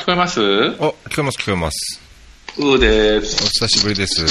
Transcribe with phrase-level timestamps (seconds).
[0.00, 0.40] 聞こえます？
[0.40, 2.00] あ、聞こえます、聞こえます。
[2.58, 3.36] うーでおす。
[3.66, 4.24] 久しぶりです。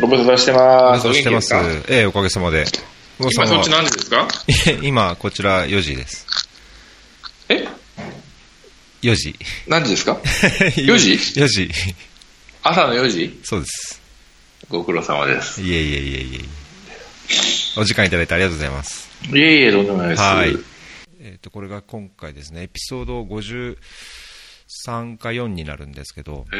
[0.00, 1.04] ご無沙汰してます。
[1.04, 1.54] どうしてます
[1.88, 2.64] ええ、おかげさまで。
[3.18, 4.28] 今そっち何時ですか？
[4.82, 6.26] 今、こちら4時です。
[7.48, 7.66] え
[9.02, 9.34] ？4時。
[9.66, 11.70] 何時ですか ?4 時 ?4 時？
[12.62, 13.40] 朝の4時？
[13.44, 14.00] そうです。
[14.68, 15.60] ご苦労様です。
[15.62, 17.80] いえいえいえいえ。
[17.80, 19.08] お時間いただいてありがとうございます。
[19.32, 20.22] いえいえ、とんでもないです。
[20.22, 20.56] はい。
[21.20, 23.24] えっ、と、これが今回ですね、エピソード
[24.86, 26.56] 53か4になるんですけど、え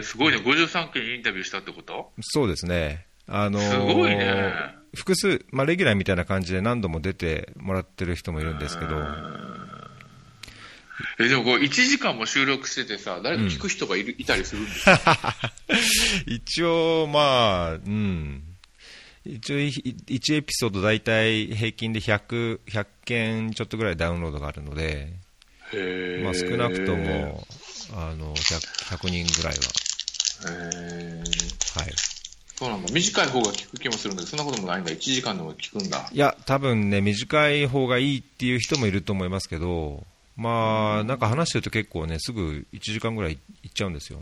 [0.00, 0.38] ー、すごいね。
[0.38, 2.12] 53件インタビューしたってこと？
[2.20, 3.06] そうですね。
[3.26, 4.52] あのーすごいね。
[4.94, 9.00] 複数、まあ、レギュラーみたいな感じで何度も出てもらってる人もいるんですけど、
[11.20, 15.32] え、でもこう、1時間も収録しててさ、誰か聞く人がいる、いたりするんですか？
[16.26, 18.42] 一応、まあ、うん。
[19.24, 25.12] 一応、1エピソード大体平均で100、100件ちょっとぐらいダウンロードがあるので、
[26.22, 27.44] まあ、少なくとも、
[27.94, 29.62] あの、100, 100人ぐらいは。
[31.74, 31.92] はい。
[32.58, 32.88] そうなんだ。
[32.90, 34.90] 短い方が聞く気もするんだけど、そんなこともないんだ。
[34.90, 36.08] 1時間でも聞くんだ。
[36.12, 40.04] いや、多分ね、短い方がいいっていう人もいると思いますけど、
[40.36, 44.20] まあ、なんか話してると結構ね、すぐ1時間ぐらいいっちゃうんですよ。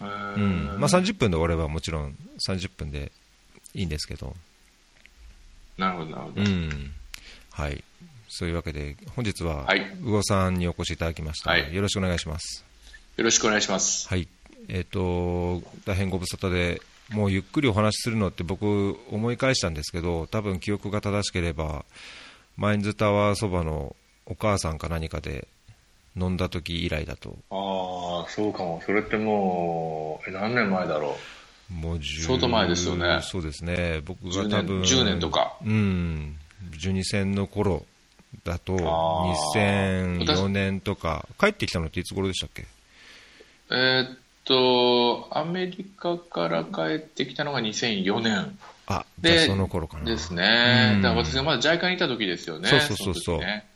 [0.00, 0.80] へうーん。
[0.80, 3.12] まあ、30分で終わればもちろん30分で
[3.74, 4.34] いいんですけど、
[5.76, 6.40] なるほど、なるほど。
[6.40, 6.92] うん。
[7.52, 7.84] はい。
[8.28, 12.64] そういうわけで、本日は、はい魚さんにお越しいただきました、はいよろしくお願いします。
[13.16, 14.08] よろしくお願いします。
[14.08, 14.28] はい。
[14.68, 21.84] えっ、と、大変ご無沙汰で、もうゆっくりお話しするのって僕思い返したんですけど、多分記憶が正しければ、
[22.56, 25.48] マインズタワーそばのお母さんか何かで
[26.16, 27.36] 飲んだ時以来だと。
[27.50, 28.82] ああ、そうかも。
[28.84, 31.16] それってもう、え、何年前だろ
[31.70, 34.00] もう10相当前ですよねそうですね。
[34.04, 34.28] 僕う。
[34.28, 34.80] が10年多分。
[34.82, 35.56] 10年とか。
[35.64, 36.36] うん。
[36.72, 37.86] 12戦の頃
[38.44, 42.66] だと、あー2004年とか、帰ってきたのっていつ頃でしたっけ？
[43.70, 50.04] えーっと、アメリカから帰ってきたのが2004年あ、でその頃かな。
[50.04, 50.92] ですね。
[50.94, 52.68] うんだから私がまだ JICA にいた時ですよね。
[52.68, 53.66] そうそうそうそうね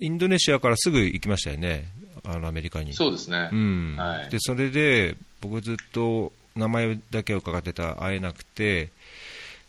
[0.00, 1.88] インドネシアからすぐ行きましたよね、
[2.24, 2.94] あのアメリカに。
[2.94, 3.48] そうですね。
[3.52, 8.90] うんはいでそれで、僕ずっと名前だけを伺ってた、会えなくて、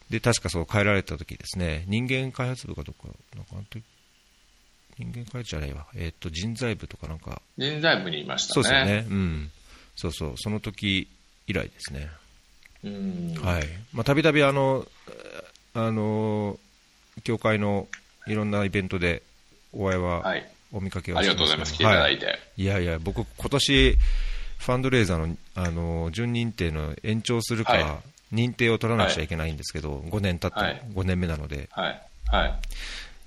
[0.10, 3.84] で確かそう帰られた時ですね、人間開発部かどうか、なんかあの時
[5.00, 8.54] 人間開発じゃないわ、えっ、と人材部とかなんか、人材部にいましたね。
[8.54, 9.52] そうですよね、うん、
[9.96, 11.08] そうそう、その時
[11.48, 12.10] 以来ですね。
[12.84, 13.34] うん。
[13.42, 13.64] はい。
[13.94, 14.86] まあ、たびたびあの、
[15.74, 16.60] あの、
[17.24, 17.88] 教会の
[18.28, 19.24] いろんなイベントで
[19.74, 20.48] お会いははい。
[20.72, 21.74] お見かけあはしてますりがとうございます。
[21.74, 22.40] 来ていただはいいて。
[22.58, 23.98] いやいや、僕、今年
[24.60, 28.02] ファンドレーザーのあの準認定の延長するか、は
[28.34, 32.02] 認定を取らなくちゃいけないんですけど、5年経って、はい5年目なので、はい。
[32.28, 32.54] はい。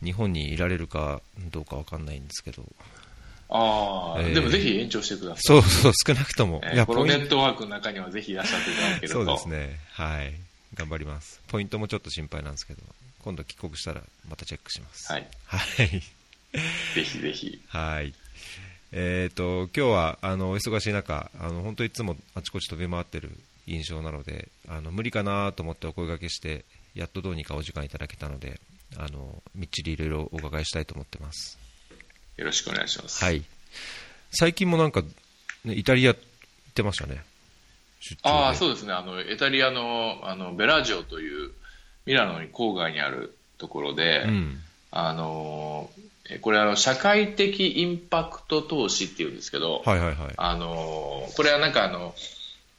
[0.03, 1.21] 日本にいられるか
[1.51, 2.65] どうかわかんないんですけど、
[3.49, 5.43] ああ、えーでもぜひ延長してください。
[5.43, 9.15] そうそう、少なくとも、えーこのポインネットワークの中にはぜひいらっしゃっていただけると。
[9.15, 10.33] そうですね、はい、
[10.75, 11.41] 頑張ります。
[11.49, 12.83] ポイントもちょっと心配なんですけど、
[13.25, 15.13] 今度帰国したらまたチェックします。
[15.13, 15.29] はい。
[15.47, 15.89] はい。
[16.95, 17.61] ぜひぜひ。
[17.69, 18.15] はい。
[18.93, 23.31] えっ、と、今日は、あの、お忙しい中、あの、本当いつもあちこち飛び回ってる
[23.67, 26.65] 印象なので、あの、無理かなと思ってお声掛けして、
[26.95, 28.61] やっとどうにかお時間いただけたので、
[28.99, 31.59] あの、みっちりいろいろお伺いしたいと思ってます。
[32.37, 33.25] よろしくお願いします。
[33.25, 33.43] はい。
[34.31, 35.03] 最近もなんか、
[35.65, 37.25] ね、イタリア行ってましたね。
[38.23, 38.93] ああ、そうですね。
[38.93, 41.53] あの、イタリアの、あの、ベラジオという、
[42.05, 44.61] ミラノに郊外にあるところで、うん。
[44.91, 45.89] あの、
[46.29, 50.17] えこれあの、社会的インパクト投資っていうんですけど、はいはいはい。
[50.37, 52.15] あの、これはなんかあの、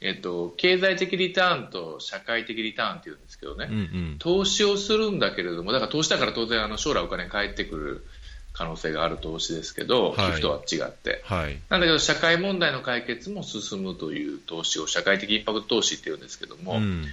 [0.04, 4.16] えっと、経済的リターンと社会的リターンっていうんですけどね、うんうん。
[4.18, 8.06] 投資をするんだけれども、だから投資だから当然あの将来お金返ってくる
[8.52, 11.22] 可能性がある投資ですけど、はい寄付とは違って。
[11.24, 11.58] はい。
[11.70, 17.06] なんだけど社会問題の解決も進むという投資を社会的インパクト投資っていうんですけども、うん。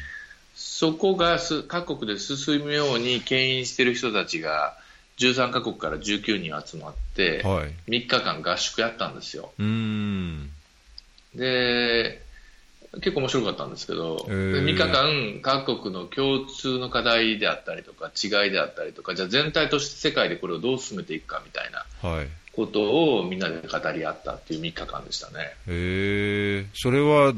[0.54, 4.76] そこがす各国で進むように牽引している人たちが
[5.18, 7.74] 13カ国から19人集まって、はい。
[7.90, 9.54] 3日間合宿やったんですよ。
[9.58, 10.52] うーん。
[11.36, 12.22] で、
[12.96, 22.28] 結構面白かったんですけど、へーで3日間各国の共通の課題であったりとか違いであったりとか、じゃあ全体として世界でこれをどう進めていくかみたいなはい。
[22.54, 25.56] ことをみんなで語り合ったっていう3日間でしたね。
[25.68, 27.34] へえ、それは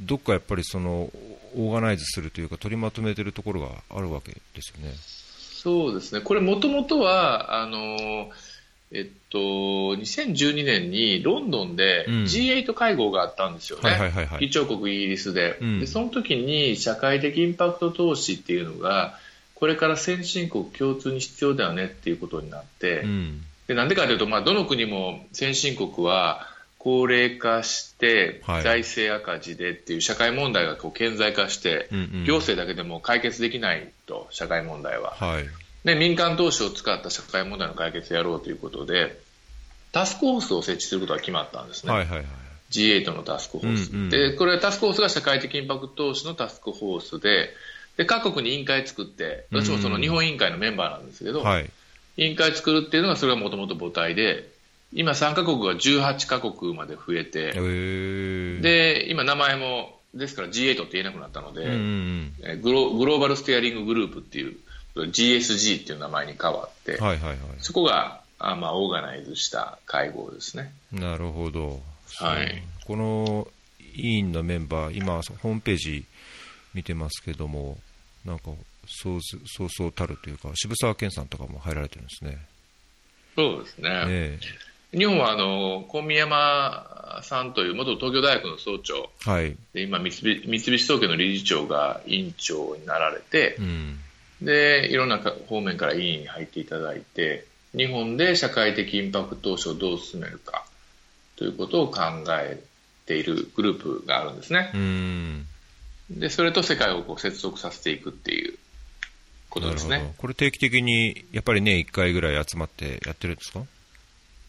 [0.00, 1.08] どっかやっぱりその
[1.54, 4.92] オーガナイズするというか取りまとめてるところがあるわけですよね。
[4.96, 6.20] そうですね。
[6.20, 8.30] これもともとは、あの、
[8.92, 14.28] えっと、2012年にロンドンでうん G8 会合があったんですよね。
[14.40, 15.86] 議長国イギリスで,、うんで。
[15.86, 19.18] その時に社会的インパクト投資っていうのが、
[19.54, 23.42] これから先進国共通に必要だよねっていうことになって、うん。
[23.66, 26.46] でなんでかというと、まあ、どの国も先進国は
[26.78, 35.10] こ高齢化してはい財政赤字でっていう社会問題がこう顕在化して、うんうん行政だけでも解決できないと、社会問題は。
[35.10, 35.65] はい。
[35.86, 39.20] で民間投資を使った社会問題の解決をやろうということで、
[39.92, 41.92] タスクフォースを設置することが決まったんですね。
[41.92, 42.26] はいはいはい。
[42.72, 47.50] G8 のタスクフォース、うんうんでこれタスクフォースが社会的インパクト投資のタスクフォースで
[47.96, 51.70] で各国に委員会作って私もその日本委員会のメンバーなんですけど、はい。
[52.16, 54.50] 委員会作るっていうのがそれがもともと母体で
[54.92, 64.56] 今3カ国が18カ国まで増ええてー、で今名前もですから G8 って言えなくなったので、うんうんえグログローバルステアリンググループっていう
[65.04, 67.04] GSG っていう名前に変わって、うん。
[67.04, 67.38] はいはいはい。
[67.58, 70.72] そこがあ、まあ、オーガナイズした会合ですね。
[70.92, 71.80] なるほど。
[72.18, 73.48] はいこの
[73.96, 76.04] 委員のメンバー、今、ホームページ
[76.74, 77.78] 見てますけども、
[78.24, 78.50] なんか、
[78.86, 82.38] そうすそうそうたるというか、渋沢健さんとかも入られてるんですね。
[83.34, 84.38] そうですねえ
[84.92, 89.56] 日本はあの小宮山さんという元東京大学の総長えはい。
[89.74, 94.00] で今三菱、三菱東京の理事長が委員長になられてう、ん。
[94.42, 100.64] でいろんなか方面から委員に入っていただいて、日本で社会的インパクト投資をどう進めるか
[101.36, 102.62] ということを考え
[103.06, 104.70] ているグループがあるんですね。
[104.74, 105.46] うん。
[106.10, 108.58] でそれと世界をこう接続させていくっていう
[109.50, 110.14] ことですね。
[110.18, 113.60] これ定期的に、やっぱり年1回ぐらい集まってやってるんですか？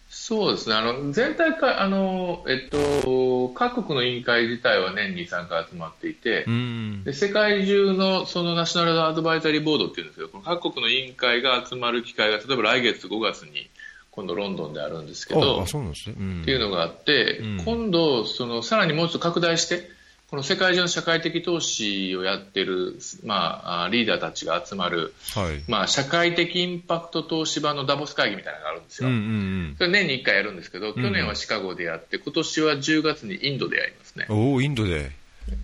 [0.09, 7.03] そうですね、あの全体かあの、えっと、各国の委員会自体は年に3回集まっていて、うん。
[7.03, 13.69] で世界中のそのナショナルアドバイザリーボードっていうんですけど、この各国の委員会が集まる機会が、例えば来月5月に
[14.11, 16.15] 今度ロンドンであるんですけど、ああ、そうなんですね。
[16.17, 16.41] うん。
[16.41, 19.89] っていうのがあって、うん今度その、さらにもうちょっと拡大して、
[20.29, 25.63] この世界中の社会的投資をやってる、まあ、あリーダーたちが集まる、はい。
[25.69, 29.07] まあ、社会的インパクト投資版のダボス会議みたいなのがあるんですよ。
[29.07, 29.25] うんうんう
[29.71, 29.75] ん。
[29.77, 34.25] それ年に1回やるんですけど、去年はシカゴでやって、今年は10月にインドでやりますね。
[34.29, 35.11] おお、インドで。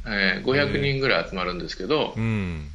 [0.05, 2.69] えー500人ぐらい集まるんですけどう、ん。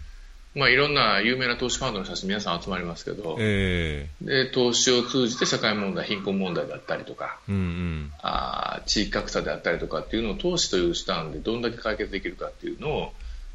[0.58, 8.12] まあ、いろんな有名な投資ファンドの人たち皆さん集まりますけど、えで投資を通じて社会問題、貧困問題だったりとか、えうんうん。
[8.22, 13.12] あー地域格差であったりとかっていうのを投資という手段でどんだけ解決できるかっていうのを、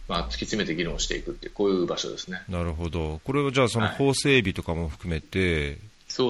[0.08, 2.42] まあ、突き詰めて議論していくっていう、こういう場所ですね。
[2.48, 3.20] なるほど。
[3.26, 5.78] これをじゃあそのはい法整備とかも含めてやっていく。
[5.78, 5.80] っ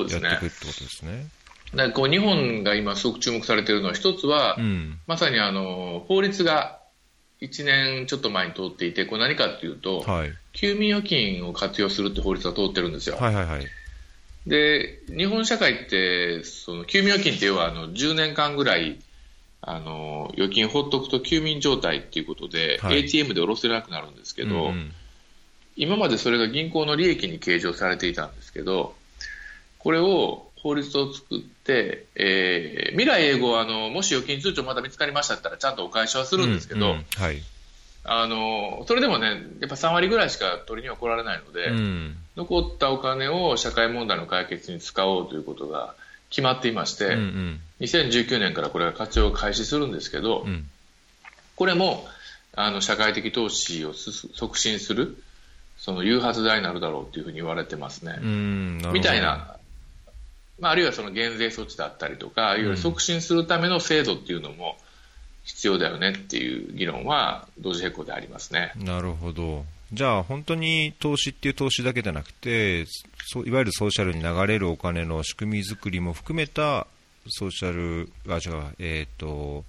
[0.09, 1.27] てことですね。
[1.75, 4.99] だからこう日本が今すごく注目されているのは、一つは、うん。
[5.05, 6.79] まさにあの法律が
[7.47, 10.33] 1年ちょっと前に通っていて、これ何かっていうと、はい。
[10.53, 13.17] 休眠預金を活用するって法律が通ってるんですよ。
[13.17, 13.65] はいはいはい。
[14.45, 18.99] で日本社会ってその休眠預金って要はあの10年間ぐらい
[19.61, 24.91] あの預金放っとくと休眠状態っていうことで、はい ATM で下ろせなくなるんですけど、うんうん
[25.75, 28.93] 今までそれが銀行の利益に計上されていたんですけど
[29.79, 37.41] これを法律を作って、えー未来永劫はあのもし預金通帳まだ見つかりましたったらちゃんとお返しはするんですけど、うんうんはい。
[38.05, 42.17] あのそれでもねやっぱ3割ぐらいしか取りには来られないので、うん。
[42.37, 45.95] 残ったお金を社会問題の解決に使おうということが
[46.29, 50.65] 決まっていまして、うんうん2019年からこれが活用を開始するんですけど、うん。
[51.57, 52.05] これも
[52.55, 55.17] あの社会的投資をす促進する
[55.77, 58.19] その誘発剤になるだろうというふうに言われてますね。
[58.93, 59.21] みたい。
[59.21, 59.52] な、
[60.59, 64.77] まあ、あるいはその減税措置だったりとか、いわゆる促進するための制度っていうのも
[65.43, 68.71] 必要だよねっていう議論は同時並行でありますね。
[68.75, 69.65] なるほど。
[69.91, 72.85] じゃあ本当に投資っていう投資だけじゃなくて、
[73.25, 76.87] そういわゆるソーシャルに流れるお金の仕組み作りも含めた
[77.27, 79.65] ソーシャル、あ、違う、えっ、と、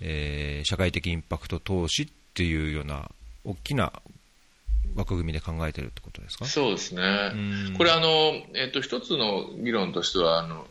[0.00, 3.10] えー社会的インパクト投資っていうような
[3.44, 3.92] 大きな
[4.94, 6.44] 枠組みで考えてるってことですか？
[6.44, 7.02] そうですね。
[7.34, 7.36] う
[7.72, 8.08] んこれあの、
[8.54, 10.66] えっと、一つの議論としてはあの、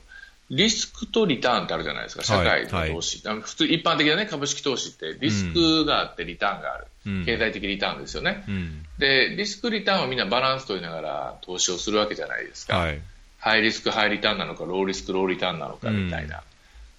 [0.50, 3.22] リスクとリターンってあるじゃないですか、社会の投資。
[3.26, 8.44] あの普通、一般的な、ね、株式投資って、リスクがあって、リターンがある、うん経済的リターンですよね。
[8.48, 8.86] うん。
[9.00, 12.78] で、リスク、リターンをみんなバランス取りながら投資をするわけじゃないですか。
[12.78, 13.02] はい。
[13.40, 16.44] ハイリスク、ハイリターンなのか、ローリスク、ローリターンなのかみたいな。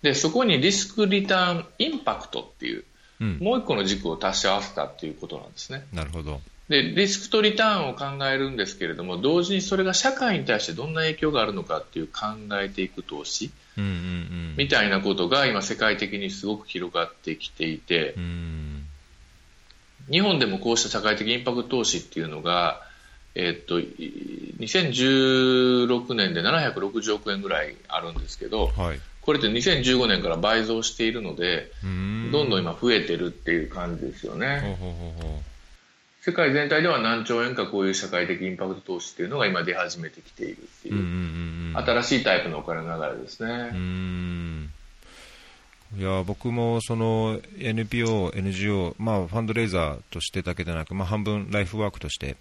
[0.00, 2.84] で、そこにリスク、リターン、インパクトっていう、
[3.20, 3.38] うん。
[3.38, 5.84] もう一個の軸を足し合わせたっていうことなんですね。
[5.92, 6.40] なるほど。
[6.72, 12.22] でリスクとリターンを考えるんですけれども同時にそれが社会に対してどんな影響があるのかっていう考
[12.60, 13.50] えていく投資
[14.56, 18.14] みたいなことが今世界的にすごく広がってきていて。
[20.10, 22.82] 日本でもこうした社会的インパクト投資っていうのが、
[23.34, 29.00] えっとい2016年で760億円ぐらいあるんですけどはい。
[29.22, 34.60] これって2015年から倍増しているのでうんどんどん今増えてるっていう感じですよね。
[34.60, 35.51] ほうほうほう
[36.24, 41.76] 世界全体では何兆円かこういう社会的インパクト投資っていうのが今出始めてきているっていう。
[41.76, 43.70] 新しいタイプのお金の流れですね。
[43.76, 44.70] ん
[45.98, 52.36] いや僕もその NPO、NGO、まあ、ファンドレイザーとしてだけでなく、まあ、半分ライフワークとして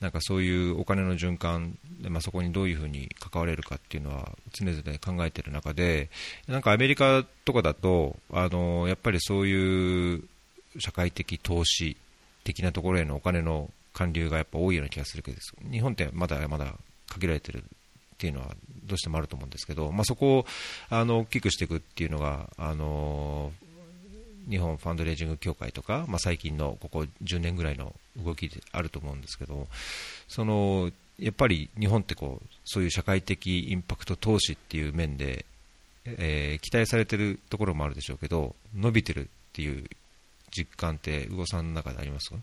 [0.00, 6.10] なんかそういうお金の循環で、まあ、そこにどういうふうに関われるかっていうのは常々考えている中で
[6.46, 10.22] なんかアメリカとかだとあのやっぱりそういう
[10.78, 11.96] 社会的投資
[12.44, 15.38] 的なところへのお金の還流がやっぱ多いような気がするけど
[15.70, 16.74] 日本ってまだまだ
[17.08, 17.64] 限られてるっ
[18.22, 20.46] ていうのはどうしてもあると思うんですけど、まあ、そこを
[20.90, 23.52] あの大きくしていくっていうのが、あの
[24.48, 27.92] 日本ファンドレイジング協会とか、まあ、最近のここ10年ぐらいの
[28.24, 29.66] 動きであると思うんですけど、
[30.28, 35.44] そのやっぱり日本ってこうそういう社会的インパクト投資っていう面で、
[36.04, 39.84] えー、期待されてるところもあるでしょうけど、伸びてるっていう
[40.52, 42.30] 実感って、魚さんの中であります？
[42.30, 42.36] か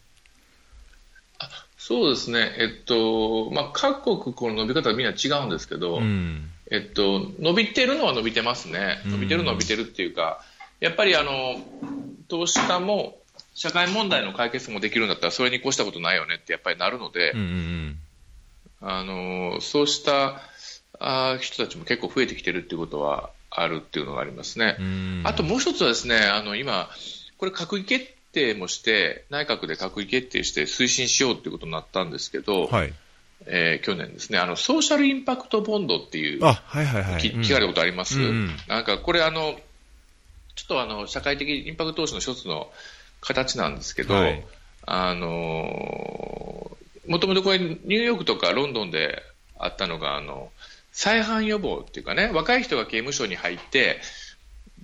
[1.77, 10.43] そうですね、えっとまあ、各国、この伸び方はみんな違うんですけど、うん、えっと、伸びてるのは伸びてますね、伸びてる伸びてるっていうか、
[10.81, 11.55] やっぱりあの
[12.27, 13.17] 投資家も
[13.53, 17.99] 社会問題の解決もできるんだったら、それに越したことないよねってやっぱりなるので、うんうん、
[18.81, 20.41] あのそうした
[20.99, 24.77] あ人たちも結構増えてきてるっていうことはあるっていうのがありますね。
[25.23, 26.89] あともう一つはですね、あの今、
[27.39, 32.93] これ閣議決定もして、内閣で閣議決定して推進しようということになったんですけど、はい、
[33.45, 39.57] えー、去年ですね、あのソーシャルインパクトボンドっていう、あはいはいはい、聞かれたことあります、うんうん、なんかこれあの、
[40.55, 42.69] ちょっとあの社会的インパクト投資の一つの
[43.21, 44.45] 形なんですけど、はい、
[44.85, 46.77] あの
[47.07, 49.23] もともとこれ、ニューヨークとかロンドンで
[49.57, 50.51] あったのが、あの
[50.91, 54.01] 再犯予防っていうかね、若い人が刑務所に入って、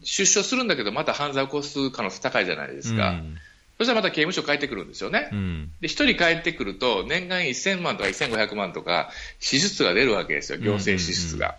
[0.06, 3.10] 出所するんだけど、また犯罪を起こす可能性高いじゃないですか。
[3.10, 3.38] うん、
[3.80, 5.30] そしたらまた刑務所帰ってくるんですよね。
[5.32, 9.10] うん、で、一人帰ってくると、年間1000万とか1500万とか、
[9.40, 11.56] 支出が出るわけですよ、行政支出が。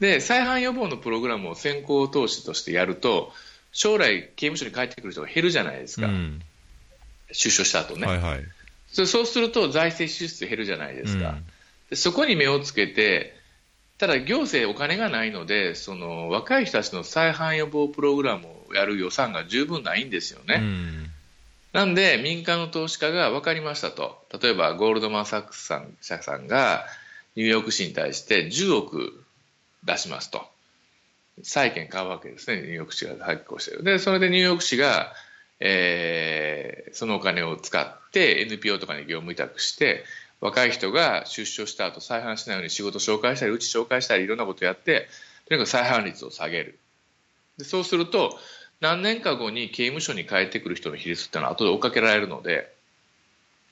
[0.00, 3.34] で、再犯予防のプログラムを先行投資としてやると、
[3.72, 6.06] 将来刑務所に帰ってくる人が減るじゃないですか。
[6.06, 6.42] うん、
[7.32, 8.06] 出所した後ね。
[8.06, 8.44] はいはい、
[8.92, 11.38] そうすると財政支出減るじゃないですか。
[11.90, 13.37] でそこに目をつけて、
[13.98, 20.56] ただ行政、お金がないのでその若い人たちの再犯予防プログラムをやる予算が十分ないんですよね。
[20.60, 21.10] うん。
[21.72, 24.24] なんで民間の投資家が分かりましたと。
[24.40, 26.86] 例えばゴールドマン・サックスさん社さんが
[27.34, 29.24] ニューヨーク市に対して10億
[29.84, 30.46] 出しますと。
[31.42, 32.62] 債券買うわけですね。
[32.62, 33.76] ニューヨーク市が発行して。
[33.76, 35.12] るでそれでニューヨーク市が、
[35.58, 40.04] えー、そのお金を使って NPO とかに業務委託して
[40.40, 45.08] 若い人が出所した後再犯しないように仕事紹介したりうち紹介したりいろんなことやって
[45.48, 46.78] とにかく再犯率を下げる。
[47.58, 48.38] でそうすると
[48.80, 52.72] 何年か後に刑務所に帰ってくる人の比率っていうのは後で追っかけられるので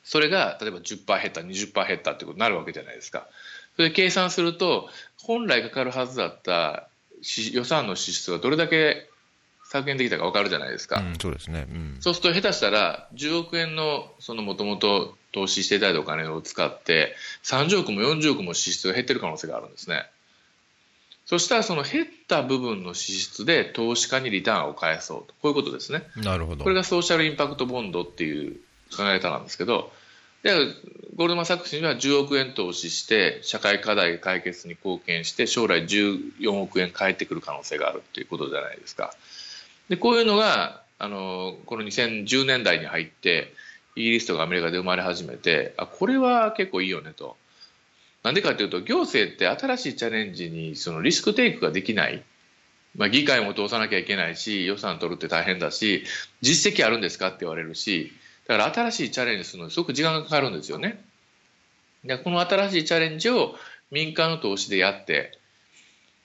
[0.02, 3.28] それが例えば10%減った20%減ったってことになるわけじゃないですか。
[3.76, 4.88] それで計算すると
[5.22, 6.88] 本来かかるはずだった
[7.52, 9.08] 予算の支出がどれだけ
[9.64, 17.14] 削減できたか分かるじゃないですか、うん、そうですね、うん、そうすると下手したら10億円のもともと投資していただいたお金を使って
[17.44, 20.06] 30億も40億も支出が減ってる可能性があるんですね。
[21.26, 25.34] そしたらその減った部分の支出で投資家にリターンを返そうと。
[25.34, 26.04] こういうことですね。
[26.16, 26.64] なるほど。
[26.64, 28.54] これがソーシャルインパクトボンドっていう
[28.96, 29.92] 考え方なんですけど
[30.42, 30.54] で
[31.16, 39.12] ゴールドマン・サックスには10億円投資して社会課題解決に貢献して将来14億円返ってくる可能性があるということじゃないですか。
[39.90, 43.52] でこういうのがあのこの2010年代に入って
[43.96, 47.36] イギリスとかアメリカで生まれ始めてあこれは結構いいよねと。
[48.22, 52.24] なんでかというと行政って新しいチャレンジにそのリスクテイクができない、
[52.96, 56.04] まあ、議会も通さなきゃいけないし予算取るって大変だし
[56.40, 58.12] 実績あるんですかって言われるし
[58.48, 61.02] だから新しいチャレンジするのにすごく時間がかかるんですよね。
[62.04, 63.54] でこの新しいチャレンジを
[63.90, 65.38] 民間の投資でやって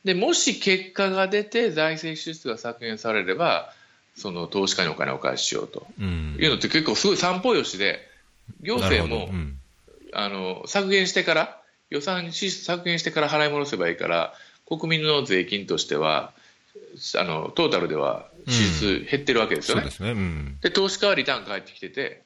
[0.03, 3.73] でもし結果が出て財政支出が削減されれば
[4.15, 5.87] その投資家にお金をお返ししようと。
[5.99, 7.99] いうのって結構すごい散歩よしで
[8.61, 9.57] 行政も、うん、
[10.13, 14.33] あの削減してから予算支出削減してから払い戻せばいいから
[14.67, 16.31] 国民の税金としては
[17.17, 19.83] あのトータルでは支出減ってるわけですよね。
[19.83, 20.21] うん、で、ね。
[20.63, 22.23] うん、投資家はリターン返ってきてて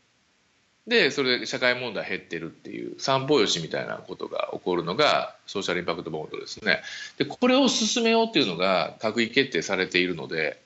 [0.87, 6.81] で、それで社会問題減ってるっていう、散歩よしみたいなことが起こるのが、ソーシャルインパクトボンドですね。
[7.17, 10.61] で、これを進めようっていうのが閣議決定されているので、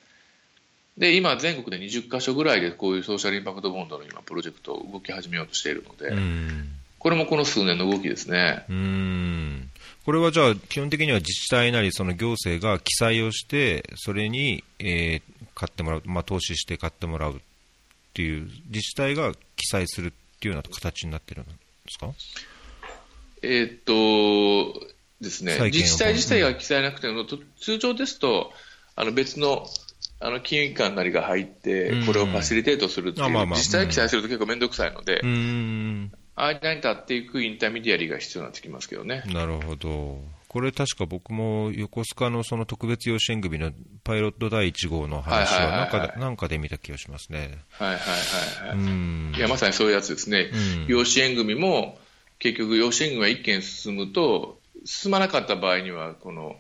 [1.00, 6.13] で、今、全国で20か所ぐらいでこういうソーシャルインパクトボンドの今、プロジェクトを動き始めようとしているので、
[7.00, 8.65] これもこの数年の動きですね。
[8.70, 9.70] うん。
[10.06, 15.22] これはじゃあ、基本的には自治体なりその行政が記載をして、それに、えー、
[15.56, 17.38] 買ってもらう、まあ、投資して買ってもらうっ
[18.13, 21.51] ていう自治体が記載するっていうような形になってるんで
[21.88, 22.12] すか？
[23.41, 24.86] えー、っと
[25.22, 27.25] ですね、自治体自体が記載なくても、
[27.62, 28.51] 通常ですと、
[28.98, 29.65] あの別の
[30.21, 35.21] あの金融機関なりが入ってうん、これをファシリテートするっていう、実際記載すると結構面倒くさいので。
[36.35, 39.23] 間に立っていく intermediary が必要になってきますけどね。
[39.27, 40.21] なるほど。
[40.47, 43.71] これ確か僕も横須賀のその特別養子縁組の
[44.03, 47.59] パイロット第1号の話はなんかでなんかで見た気がしますね。
[47.69, 48.88] はいはいはういはい。
[48.88, 49.33] ん。
[49.35, 50.49] いや、まさにそういうやつですね。
[50.51, 51.99] うん養子縁組も、
[52.39, 56.55] 結局、養子縁組が一件進むと、進まなかった場合には、この、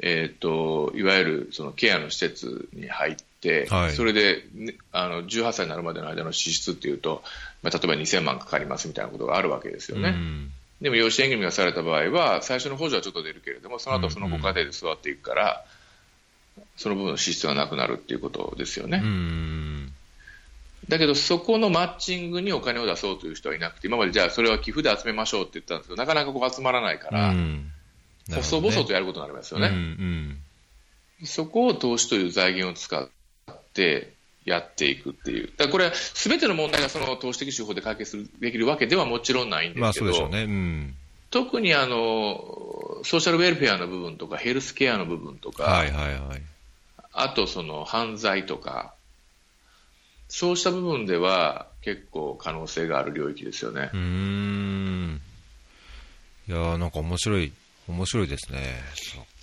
[0.00, 7.22] えっ、と、いわゆるそのケアの施設に入って、はいそれで、ね、あの、18歳になるまでの間の支出っていうと、
[7.62, 10.10] まあ、例えば2000万かかりますみたいなことがあるわけですよね。
[10.10, 15.64] うんでも養子縁組がされた場合は、最初の補助はちょっと出るけれども、その後そのご家庭で育っていくから、
[16.76, 19.00] その部分の支出がなくなるっていうことですよね。
[19.02, 19.92] うん。
[20.88, 27.72] だけど、そこのマッチングにお金を出そうという人はいなくて、今までじゃあそれは寄付で集めましょうって言ったんですけど、なかなかこう集まらないから、うん
[28.30, 29.68] 細々とやることになりますよね。
[29.68, 30.38] うんうん
[31.24, 33.08] そこを投資という財源を使っ
[33.74, 34.12] て
[34.44, 35.50] やっていくっていう。
[35.56, 40.30] だこれ、すべての問題がその投資的手法で解決するできるわけではもちろんないんまあですけど。
[41.30, 46.42] 特にあのソーシャルウェルフェアの部分とか、ヘルスケアの部分とか、はいはいはい。
[47.12, 48.94] あとその犯罪とか、
[50.28, 53.98] そうした部分では結構可能性がある領域ですよねうー。
[54.00, 55.20] ん。
[56.48, 57.52] いやーなんか面白い、
[57.88, 58.60] 面白いですね。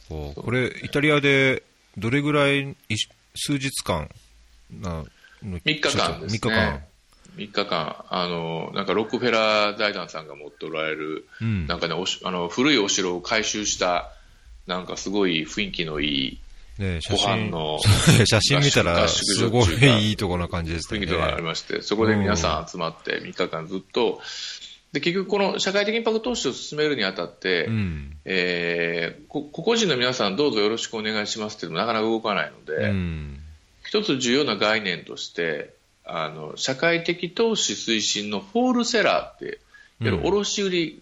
[0.08, 1.64] こうこれ、イタリアで
[1.98, 2.76] どれぐらい、い
[3.36, 4.10] 数日間
[4.72, 5.04] な
[5.44, 6.40] の？3日間ですね。
[6.40, 6.84] 3日間。
[7.36, 14.12] 3日間、あの、なんかロックフェラー財団さんが持っておられる、うんなんかね、おしあの古いお城を改修した、
[14.68, 16.40] なんかすごい雰囲気のいい
[16.78, 17.80] ね、写真の
[18.26, 21.00] 写真見たら、すごいいいいとこな感じですね。
[21.00, 24.22] 雰囲気がありまして、そこで皆さん集まって3日間ずっと、
[24.96, 28.18] で結局、この社会的インパクト投資を進めるにあたって、うん。
[28.24, 33.40] えーこ個々人の皆さん、どうぞよろしくお願いしますっていうのもなかなか動かないので、うん。
[33.84, 35.76] 一つ重要な概念として、
[36.06, 39.56] あの社会的投資推進のホールセラーって、いわ
[40.00, 41.02] ゆる卸売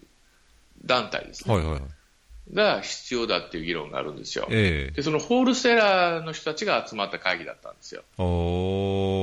[0.84, 1.82] 団体ですね、はいはいはい。
[2.52, 4.48] が必要だっていう議論があるんですよ。
[4.50, 8.02] ええでそのホールセラーの人たちが集まった会議だったんですよ。
[8.18, 8.24] ど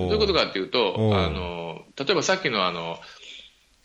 [0.09, 2.97] ういうことかというとあの例えばさっきのあの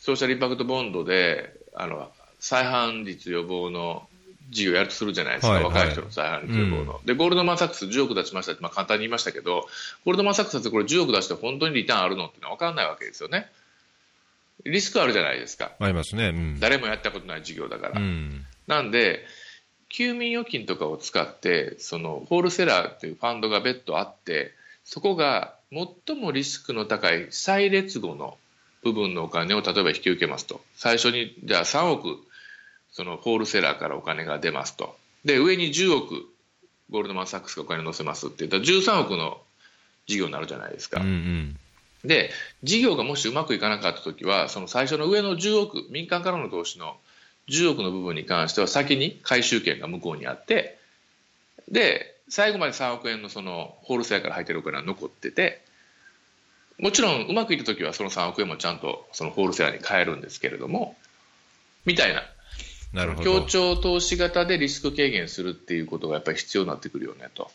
[0.06, 4.06] ソーシャルインパクトボンドであの再犯率予防の
[4.50, 9.66] 事業をやるとするじゃないですか、はいはい若い人の再犯率予防の、でゴールドマン・サックス10億出しましたって、まあ、簡単に言いましたけど、
[10.04, 13.50] ゴールドマン・サックスってこれ10億出して本当にリターンあるのってのは分からないわけですよね。
[14.64, 16.28] リスクあるじゃないですか、ありますね。
[16.28, 16.60] うん。
[16.60, 18.00] 誰もやったことない事業だから。
[18.00, 18.44] うん。
[18.68, 19.26] なんで、
[19.88, 24.52] 休眠預金とかを使って、そのホールセラーっていうファンドが別途あって、
[24.84, 28.38] そこが最もリスクの高い再列後の
[28.86, 30.60] 部分のお金を例えば引き受けますと。
[30.76, 32.18] 最初に、じゃあ3億、
[32.92, 34.96] そのホールセラーからお金が出ますと。
[35.24, 36.28] で、上に10億、
[36.90, 39.40] ゴールドマン・サックスがお金乗せますって言ったら13億の
[40.06, 41.00] 事業になるじゃないですか。
[41.00, 41.58] うんうん。
[42.04, 42.30] で、
[42.62, 46.96] 事業がもしうまくいかなかったときは、その最初の上の10億、民間からの投資の
[47.48, 50.78] 10億の部分に関しては先に回収権が向こうにあって、
[51.68, 55.62] で、最後まで3億円のそのホールセラーから入ってるお金は残ってて、
[56.78, 60.96] もちろんうまくいったときはその3億円もちゃんとそのホールセラーに変えるんですけれども、
[61.84, 62.22] みたいな、
[62.92, 63.42] なるほど。
[63.42, 67.50] 協調投資型でリスク軽減するっていうことがやっぱり必要になってくるよねと。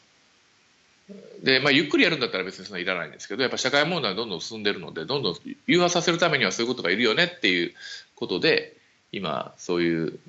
[1.44, 5.36] で、まあ、ゆっくりやるんだったら別にそんないらないんですけど、やっぱ社会問題がどんどん進んでるので、どんどん
[5.68, 7.74] 融和させるためにはそういうことがいるよねっていう
[8.16, 8.78] ことで、
[9.12, 10.20] 今、そういう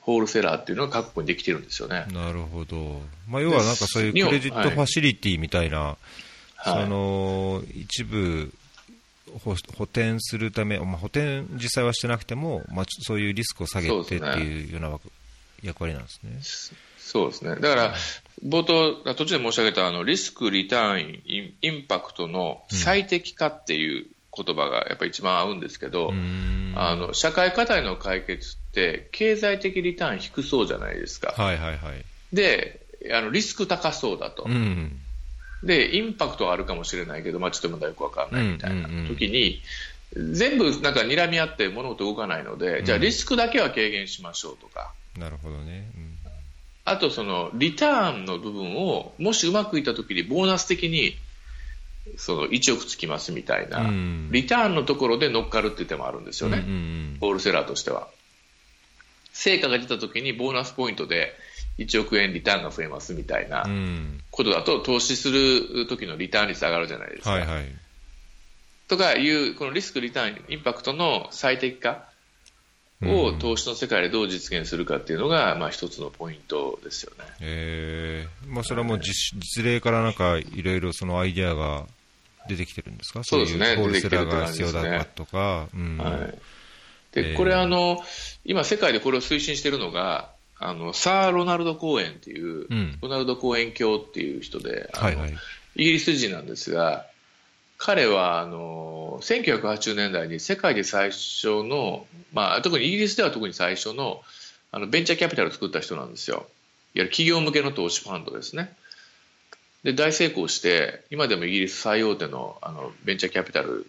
[0.00, 2.06] ホールセラーっていうのが各国にできてるんですよね。
[2.12, 3.02] なるほど。
[3.28, 5.96] まあ、要はなんかそういうクレジットファシリティみたいな、
[6.56, 8.52] はいその一部
[9.44, 15.00] 補補填するため、まあ、補填実際はしてなくても、まあ、そういうリスクを下げてっていうようなわ
[15.62, 16.76] 役割なんですね。
[16.98, 17.56] そうですね。
[17.56, 17.94] だから、
[18.44, 31.34] 冒頭、途中で申し上げたあのリスク、リターン、インインパクトの最適化っていう言葉がやっぱり一番合うんですけど、うーんあの社会課題の解決って経済的リターン低そうじゃないですか。
[31.36, 32.04] はいはいはい。
[32.34, 32.80] で、
[33.12, 34.44] あのリスク高そうだと。
[34.44, 35.00] うん。
[35.62, 39.62] で、インパクトはあるかもしれないけど、まあ、ちょっとまだよくわかんないみたいな時に、
[40.14, 45.90] 全部なんか睨み合って物事動かないので、じゃあリスクだけは軽減しましょうとか、なるほどね。
[45.96, 46.16] うん
[46.88, 51.16] あとそのリターンの部分を、もしうまくいった時にボーナス的に
[52.16, 56.58] その1億つきますみたいな、うんリターンのところで乗っかるっていう手もあるんですよね。
[56.58, 58.08] うんうんホールセラーとしては。
[59.32, 61.34] 成果が出た時にボーナスポイントで
[61.78, 63.66] 1億円リターンが増えますみたいな
[64.30, 67.32] ことだと、投資する時のリターン率上がるじゃないですか。
[67.32, 67.66] はいはい。
[68.88, 72.08] とかいう、このリスク、リターン、インパクトの最適化
[73.02, 77.24] を投資の世界でどう実現するかっていうのが、まあ、一つのポイントですよね。
[77.40, 78.48] えー。
[78.48, 81.84] まあ、それはもう実,、実例からなんかいろいろそのアイデアが
[82.48, 83.22] 出てきてるんですか？
[83.24, 83.72] そうですね。
[83.74, 85.98] いホールセラーが必要だとか、うん。
[85.98, 86.28] は
[87.20, 88.02] い、これあの、
[88.44, 95.34] 今、世界でこれを推進しているのが、あのサー・ロナルド・コーエンっていう、うんロナルド・コーエン教っていう人で、はいはい。
[95.76, 97.06] イギリス人なんですが、
[97.78, 104.22] 彼はあの1980年代に世界で最初の、まあ、特にイギリスでは特に最初の
[104.72, 106.36] あのベンチャーキャピタルを作った人なんですよ。
[106.36, 106.44] いわ
[106.94, 108.74] ゆる企業向けの投資ファンドですね。
[109.84, 113.86] で大成功して今でもイギリス最大手のあのベンチャーキャピタル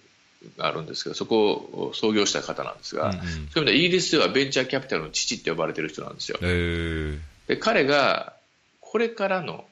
[0.57, 6.37] があるんですけどそこを創業した方なんですが、うんうんそういう意味ではイギリスではベンチャーキャピタルの父って呼ばれてる人なんですよ。
[6.41, 8.33] えーで彼が
[8.81, 9.65] これからの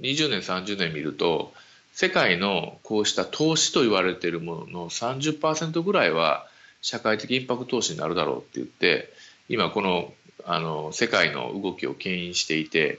[0.00, 1.52] 20年、30年見ると
[1.92, 6.46] 世界のこうした投資と言われているものの30%ぐらいは
[6.80, 9.12] 社会的インパクト投資になるだろうって言って
[9.48, 10.12] 今この
[10.44, 12.98] あの世界の動きを牽引していて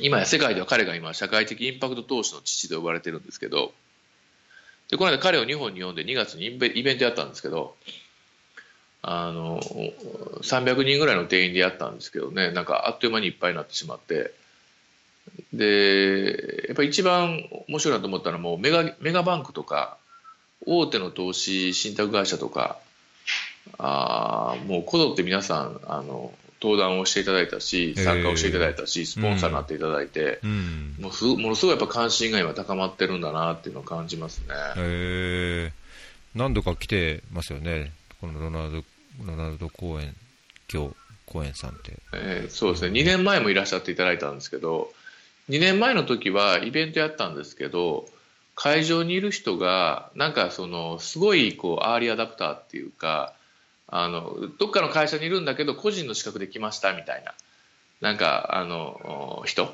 [0.00, 3.72] 今や世界では彼が今社会的インパクト投資の父と呼ばれてるんですけど
[4.90, 7.74] でこの間彼を日本に呼んで2月にイベントやったんですけど
[9.02, 14.32] あの300人ぐらいの定員でやったんですけどねなんかあっという間にいっぱいになってしまって。
[15.54, 19.96] でやっぱり一番面白いなと思ったのはもうメガメガバンクとか
[20.66, 22.78] 大手の投資信託会社とか
[23.78, 26.32] あーもうこぞって皆さんあの
[26.64, 30.96] 登壇をしていただいたし参加をしていただいたしスポンサーになっていただいて、うん。
[30.98, 34.46] もうすものすごいやっぱ関心が今高まってるんだなっていうのを感じますね。
[34.78, 36.38] えー。
[36.38, 38.84] 何度か来てますよね、このロナルド
[39.26, 40.16] ロナルド公園、
[40.72, 40.94] 今日
[41.26, 41.92] 公園さんって。
[42.14, 42.98] えーそうですね。
[42.98, 44.90] 2年前もいらっしゃっていただいたんですけど
[45.50, 48.08] 2年前の時はイベントやったんですけど
[48.54, 53.33] 会場にいる人がなんかそのすごいこうアーリーアダプターっていうか
[53.96, 57.32] あのどっかの会社にいるんだけど個人の資格で来ましたみたいな。
[58.00, 59.72] なんかあの人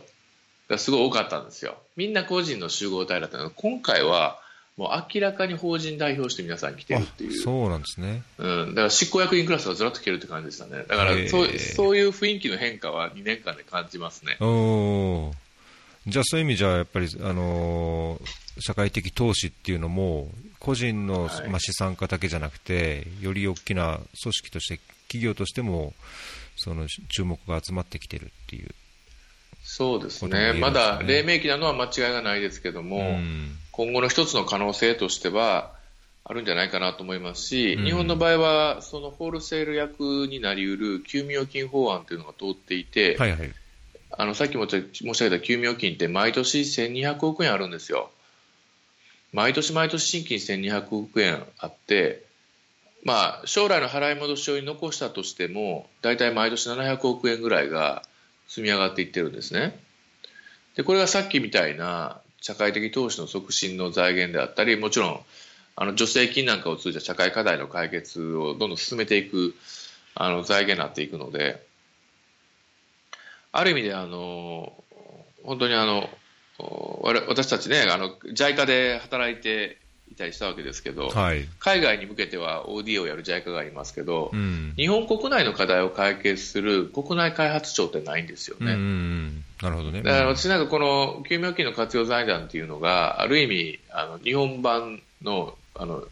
[0.68, 1.78] がすごい多かったんですよ。
[1.96, 3.48] みんな個人の集合体だったの。
[3.48, 4.38] で今回は
[4.76, 7.32] もう明らかに法人代表して皆さん来てるっていう。
[7.32, 8.22] そうなんですね。
[8.36, 10.84] うん、だから執行役員クラスがずらっと来てるって感じでしたね。
[10.86, 14.36] だからそう、そういう雰囲気の変化は2年間で感じますね。
[14.40, 15.32] おー
[16.10, 25.94] じゃあそういう意味じゃ、やっぱり、あのー社会的投資っていうのも、個人の、はいまあ、資産家だけじゃなくて、より大きな組織として、企業としても、
[26.56, 28.68] その注目が集まってきてるっていう。
[29.62, 30.52] そうですね。
[30.52, 35.72] ねまだ黎明期なのは間違いがないですけども、うん今後の一つの可能性としては、
[36.22, 43.52] あるんじゃないかなと思いますし、うん日本の場合は、そのホールセール役になりうる休眠預金法案というのが通っていて、はいはい。
[44.12, 48.10] あのさっきも申し上げた休眠預金って毎年1200億円あるんですよ。
[49.32, 52.24] 毎年毎年新金1200億円あって、
[53.04, 58.02] まあ、将来の払い戻しを残したとしても、大体毎年700億円ぐらいが
[58.48, 59.78] 積み上がっていってるんですね。
[60.74, 65.20] で、これがさっきみたいな社会的投資の促進の財源であったり、もちろん、
[65.76, 69.54] あの助成金なんかを通じた社会課題の解決をどんどん進めていく
[70.14, 71.64] あの財源になっていくので、
[73.52, 74.72] ある意味であの
[75.44, 76.08] 本当にあの
[77.28, 79.78] 私たちねあの JICA で働いて
[80.10, 81.46] いたりしたわけですけど、はい。
[81.60, 84.74] 海外に向けては OD をやる JICA がありますけど、うん。
[84.76, 88.74] 日本国内の課題を解決する国内開発庁ってないんですよね。
[89.62, 90.02] なるほどね。
[90.02, 96.02] だから私なんかこの休眠預金の活用財団っていうのがある意味あの日本版のあの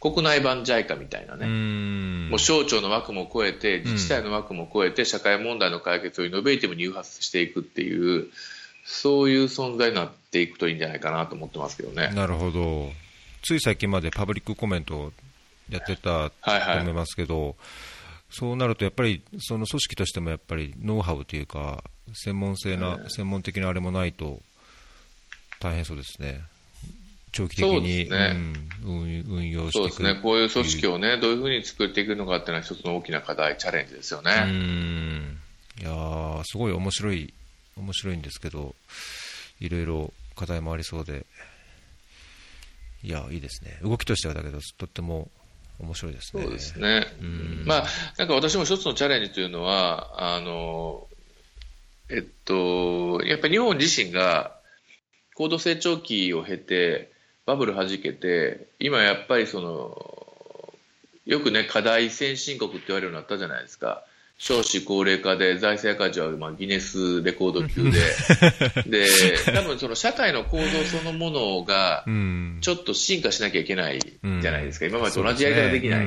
[0.00, 2.28] 国内版 JICA みたいなね、うん。
[2.30, 8.28] もう省庁の枠も超えて自治体の枠も超えて社会問題の解決をイノベーティブに誘発していくっていう
[8.84, 12.10] そういう存在になっていくといいんじゃないかなと思ってますけどね。
[12.14, 12.90] なるほど。
[13.42, 15.12] つい最近までパブリックコメントを
[15.68, 17.56] やってたとはいはい思いますけど、
[18.30, 21.84] そうなるとやっぱりその組織としてもやっぱりノウハウというか
[22.14, 24.40] 専門性な、専門的なあれもないと
[25.60, 26.40] 大変そうですね。
[27.32, 28.32] 長期的に、ね。
[28.34, 28.70] うん。
[28.82, 34.32] 運運用してそうですね、こういう組織をね、どういうふうに作っていくのかっていうのは一つの大きな課題、チャレンジですよね。
[34.46, 35.38] うん。
[35.80, 37.32] いやーすごい面白い
[37.76, 38.74] 面白いんですけど
[39.60, 41.26] いろいろ課題もありそうで。
[43.02, 43.78] いやいいですね。
[43.82, 45.30] 動きとしてはだけどとっても
[45.78, 46.42] 面白いですね。
[46.42, 47.06] そうですね。
[47.20, 47.62] うん。
[47.64, 47.84] まあ、
[48.18, 51.08] なんか私も一つのチャレンジというのは、あの、
[52.10, 54.54] えっと、やっぱり日本自身が
[55.34, 57.09] 高度成長期を経て、
[57.50, 60.72] バブル弾けて、今やっぱりその、
[61.26, 64.04] よくね、課題先進国って言われるようになったじゃないですか。
[64.38, 67.98] 少子高齢化で財政赤字はまあギネスレコード級で、
[68.88, 69.06] で、
[69.52, 74.86] 多分その社会の構造そのものがうんちょっと進化しなきゃいけないじゃないですか。
[74.86, 76.06] うん今までと同じやり方ができない。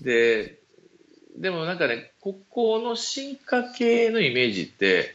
[0.00, 0.58] で
[1.36, 5.14] でもなんかね、ここの進化系のイメージって、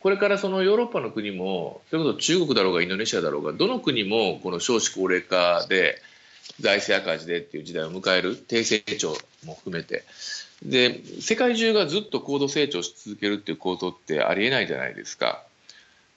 [0.00, 6.00] これからそのヨーロッパの国も、それこそ中国だろうがインドネシアだろうが、どの国もこの少子高齢化で、
[6.60, 10.04] 財政赤字でっていう時代を迎える、低成長も含めて、
[10.62, 15.44] で世界中がずっと高度成長し続けるっていう構造ってありえないじゃないですか。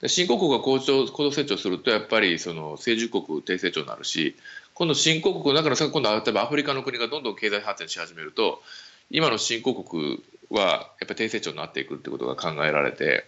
[0.07, 4.35] 新興国が高高度成長するとやっぱりその成熟国低成長になるし
[4.73, 8.63] 今度新興国の中の今度は例えばアフリカの国がどんどん経済発展し始めると
[9.11, 13.25] 今の新興国はやっぱり低成長になっていくってことが考えられて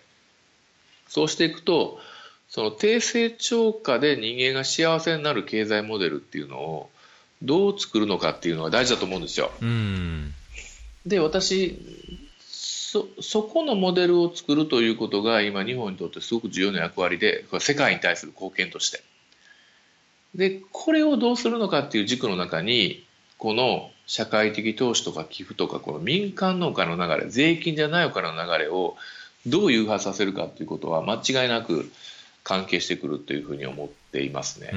[1.07, 1.99] そうしていくと
[2.49, 6.89] その低成長下で人間が幸せになる経済モデルっていうのを
[7.41, 9.51] どう作るのかっていうのが大事だと思うんですよ。
[11.05, 11.77] で私
[12.39, 19.01] そそこのモデルを作るということが今日本にとってすごく重要な役割で世界に対する貢献として
[20.35, 23.03] でこれをどうするのかっていう軸の中に
[23.39, 28.95] この社会的投資とか寄付とかこの民間のお金の流れ税金じゃないお金の流れを
[29.45, 31.91] どう誘発させるかということは間違いなく
[32.43, 34.71] 関係してくるというふうに思っていますね。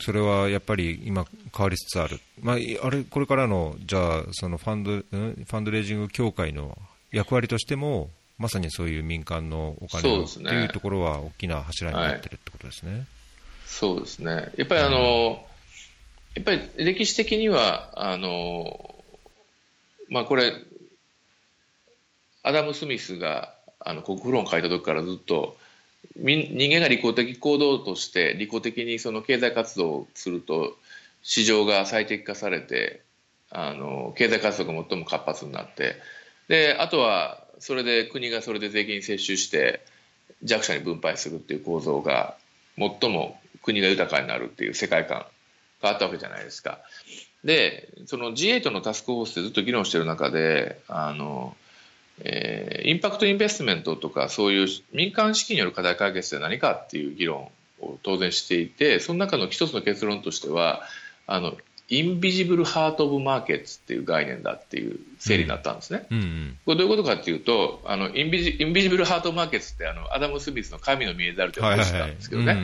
[0.00, 6.76] それはやっぱり今、変わりつつある、まあ、あれこれからのじゃあそのファンドファンドレイジング協会の
[7.12, 12.92] 役割としても、まさにそういう民間のお金を、ね、いうところは大きな柱になってるってことですね。
[12.92, 13.02] はい、
[13.66, 14.50] そうですね。
[14.56, 18.96] やっぱりあの、うん、やっぱり歴史的にはあの、
[20.08, 20.52] まあ、これ
[22.42, 25.56] アダム・スミスがあの国フ論を書いた時からずっと
[26.16, 30.76] 人間が利己的行動として利己的にその経済活動をすると
[31.22, 33.02] 市場が最適化されて
[33.50, 35.96] あの経済活動が最も活発になって
[36.48, 39.84] であとはそれで国がそれで税金接収して
[40.42, 42.36] 弱者に分配するっていう構造が
[42.76, 45.24] 最も国が豊かになるっていう世界観
[45.80, 46.80] があったわけじゃないですか。
[47.44, 51.56] でその G8 のタスクフォースでずっと議論してる中であの
[52.24, 60.82] えー、 impact investment とかそういう民間資金による課題解決って何かっていう議論を当然していてその中の一つの結論としては
[61.26, 61.56] あの
[61.88, 66.06] invisible heart of markets っていう概念だっていう整理になったんですね。
[66.10, 72.56] うんうん、これどういうことかっていうとあの invisi invisible heart of markets ってあのアダム・スミスの神の見えざる手って話なんですけどね、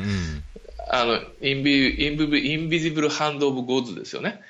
[0.91, 4.41] あの invi invi invisible hand of God ですよね。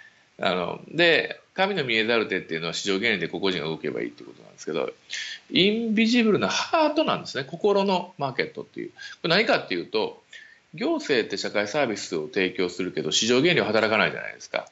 [0.40, 4.90] あので神の見えざる手っていうのは市場原理で個々人が動けばいいってことなんですけど
[5.51, 7.44] invisible な heart なんですね。
[7.44, 8.90] 心のマーケットっていう。
[8.90, 10.23] これ何かっていうと
[10.75, 14.68] 行政って社会サービスを提供するけど市場原理は働かないじゃないですか。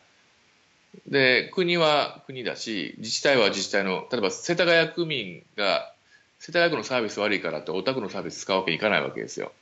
[1.09, 5.93] で国は国だし自治体は自治体の例えば世田谷区民が
[6.39, 9.53] 世田谷区のサービス悪いからってお宅のサービス使うわけにいかないわけですよ。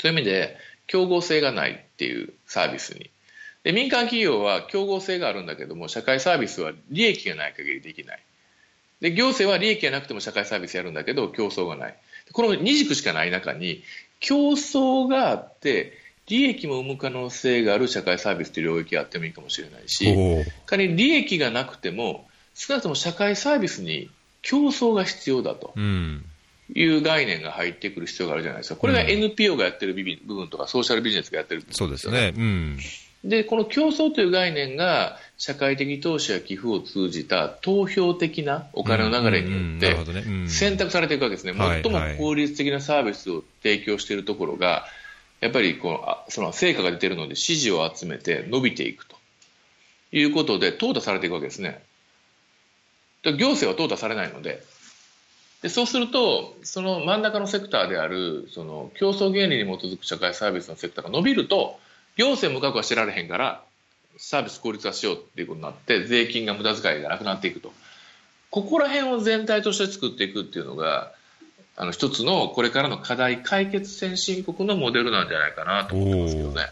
[0.00, 3.10] そういう意味で競合性がないっていうサービスに。
[3.62, 8.22] で民間企業は競合性があるんだけども社会サービスは利益がない限りできない。
[9.00, 11.94] で行政は利益がなくても社会サービスやるんだけど競争がない。
[12.32, 13.82] この二軸しかない中に
[14.20, 20.06] 競争があって利益も生む可能性がある社会サービスという領域があってもいいかもしれないし
[20.64, 25.74] 仮に利益がなくても少なくとも社会サービスに競争が必要だと。
[26.74, 32.78] いう概念が入ってくる必要があるじゃないですか、これが NPO がやってる部分とか、ソーシャルビジネスがやってる部分、ね、そうですね、うん、
[33.22, 41.52] で、この競争という概念が社会的投資や寄付を通じた投票的なお金の流れによって選択されていくわけですね。
[41.56, 44.86] 最も効率的なサービスを提供しているところが、
[45.40, 49.16] やっぱりこのその成果が出ているので支持を集めて伸びていくと。
[50.16, 51.82] いうことで淘汰されていくわけですね。
[53.24, 54.62] 行政は淘汰されないので、
[55.62, 61.80] でそうすると、その真ん中のセクターであるその競争原理に基づく社会サービスのセクターが伸びると、
[62.16, 63.64] 行政無確はしてられへんから
[64.16, 67.72] サービス効率化しようっていうことになって税金が無駄遣いがなくなっていくと
[68.50, 71.12] ここら辺を全体として作っていくっていうのが
[71.76, 76.62] あの一つのこれからの課題解決先進国のモデルなんじゃないかなと思ってますけどね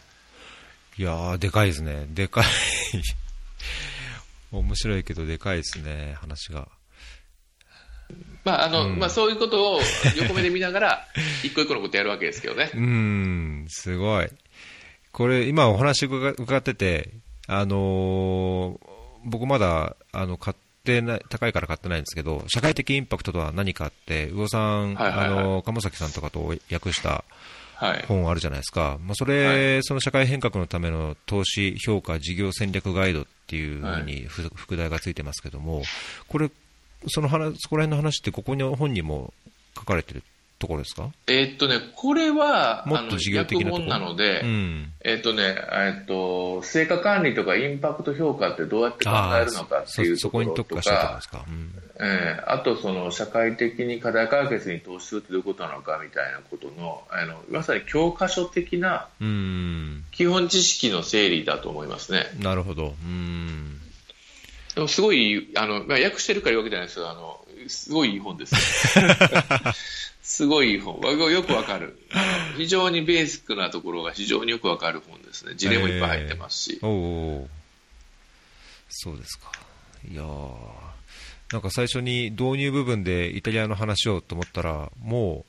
[0.99, 2.45] いやでかいですねでかい
[4.53, 6.69] 面白いけどでかいですね話が。
[8.45, 9.81] まああの、うん、まあ、そういうことを
[10.17, 11.09] 横目で見ながら、
[11.43, 12.71] 一個一個のことやるわけですけどね。
[12.75, 14.29] うん、すごい。
[15.13, 17.11] これ、今お話伺ってて、
[17.59, 18.79] あのー、
[19.25, 27.25] 僕まだ、あの、買ってない、高いから買ってないんですけど、社会的インパクトとは何かって、魚さん、はいはいはい、あの、鴨崎さんとかと訳した
[28.09, 28.99] 本あるじゃないですか。
[29.01, 35.83] まあ、それ、はい、その社会変革のための投資評価事業戦略ガイドっていうふうに、はい、副題がついてますけども、
[36.29, 36.51] これ、
[37.09, 39.35] その話、そこら辺の話ってここに本にも
[39.77, 40.32] 書かれてるっ
[40.63, 41.11] ところですか？
[41.27, 43.87] えーっとね、これは、もっと事業的なところ？
[43.89, 44.93] なので、うん。
[45.05, 51.45] えーっとね、えーっと、成果管理とかインパクト評価ってどうやって考えるのかっていうところとに特化したとこ。
[51.49, 51.73] うん。
[51.97, 60.05] えーあとその社会的に課題解決に投資するってどういうことなのかみたいなことの、あの、まさに教科書的なうん。
[60.13, 62.27] 基本知識の整理だと思いますね。
[62.41, 62.95] なるほど。
[63.05, 63.79] うん。
[64.75, 68.55] でもすごい、あの、まあ、訳してるから言うわけじゃないですけど、あの、すごいいい本です。
[70.23, 71.01] すごいいい本。
[71.01, 71.99] わよくわかる。
[72.57, 75.55] 非常にベーシックなところが非常によくわかる本ですね。
[75.57, 76.79] 事例もいっぱい入ってますし。
[76.83, 77.49] おお。
[78.89, 79.53] そうですか。
[80.11, 80.57] いやー
[81.53, 85.45] なんか最初に導入部分でイタリアの話をと思ったら、も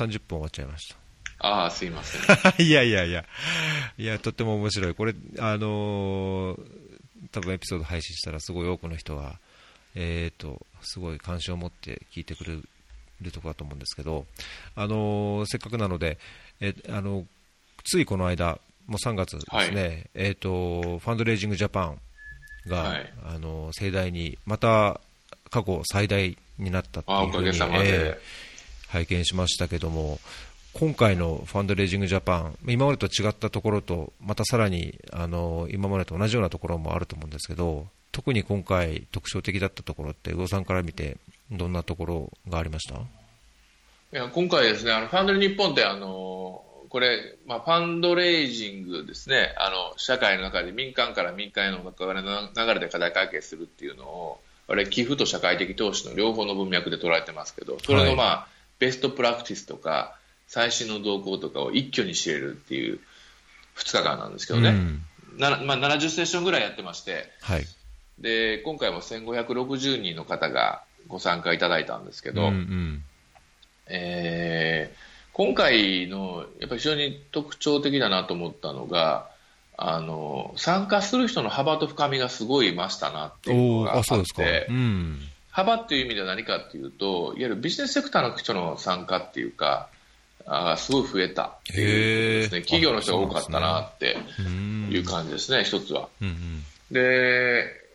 [0.00, 0.96] う30分終わっちゃいました。
[1.40, 2.22] ああ、すいません。
[2.62, 3.24] いやいやいや、
[3.96, 4.94] いや、とっても面白い。
[4.94, 6.88] これ、あのー
[7.30, 9.38] 多分エピソード配信したらすごい多くの人が、
[9.94, 12.58] えーと、すごい関心を持って聞いてくれ
[13.20, 14.26] るところだと思うんですけど、
[14.74, 16.18] あのーせっかくなので、
[16.60, 17.26] えあの
[17.84, 21.98] ついこの間、もう3月ですね、はいえーと、ファンドレイジングジャパン
[22.66, 25.00] が、はいあの盛大に、また
[25.50, 28.18] 過去最大になったっていうふうにえでー。
[28.88, 30.18] 拝見しましたけども、
[30.72, 41.16] 今回のファンドレイジングジャパン、今までと違ったところと、またさらにあの今までと同じようなところもあると思うんですけど、特に今回、特徴的だったところって、魚さんから見て、
[41.50, 42.94] どんなところがありました？
[42.94, 43.00] い
[44.12, 60.16] や今回ですね、あのファンドレ日本ってあのこれ、まあ、ファンドレイジングですね、あの社会の中で民間から民間への流れで課題解決するっていうのを、あれ寄付と社会的投資の両方の文脈で捉えてますけど、それの、まあベストプラクティスとか
[60.46, 63.00] 最新の動向とかを一挙に知れるっていう
[63.76, 65.02] 2日間なんですけどね、うん。
[65.38, 67.66] なまあ、70セッションぐらいやってまして、はい。
[68.20, 73.04] で今回も1560人の方がご参加いただいたんですけど、うんうん
[73.86, 79.30] えー今回のやっぱり非常に特徴的だなと思ったのが
[79.76, 84.04] あの参加する人の幅と深みがすごい増したなっていうのがあっ。
[84.34, 85.20] てうん。
[85.52, 89.88] 幅っていう意味では何かっていうといわゆるビジネスセクターの人の参加っていうか
[90.44, 96.08] あーすごい増えたっていうことですね企業の人が多かったなってうんいう感じですね、一つは。
[96.20, 97.87] うんうんで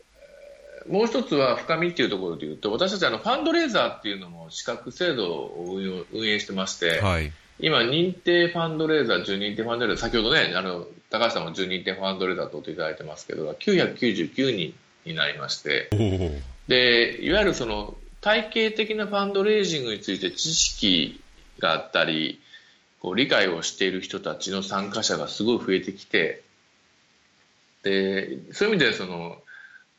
[0.89, 7.31] もう一つは深みっていうところでいうと私たちあのファンドレーザーっていうのも資格制度を運用運営してまして、はい。
[7.59, 14.73] 今、認定ファンドレーザー、準認定ファンドレーザー、先ほどね、あの高橋さんも準認定ファンドレーザーとっていただいてますけど、999人
[15.05, 15.89] になりまして。
[16.67, 21.21] でいわゆるその体系的なファンドレイジングについて知識
[21.59, 22.39] があったり、
[23.01, 26.41] こう理解をしている人たちの参加者がすごい増えてきて、
[27.83, 29.37] でそういう意味でその、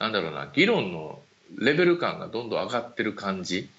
[0.05, 1.19] なんだろうな、議論の
[1.57, 3.71] レベル感がどんどん上がってる感じ、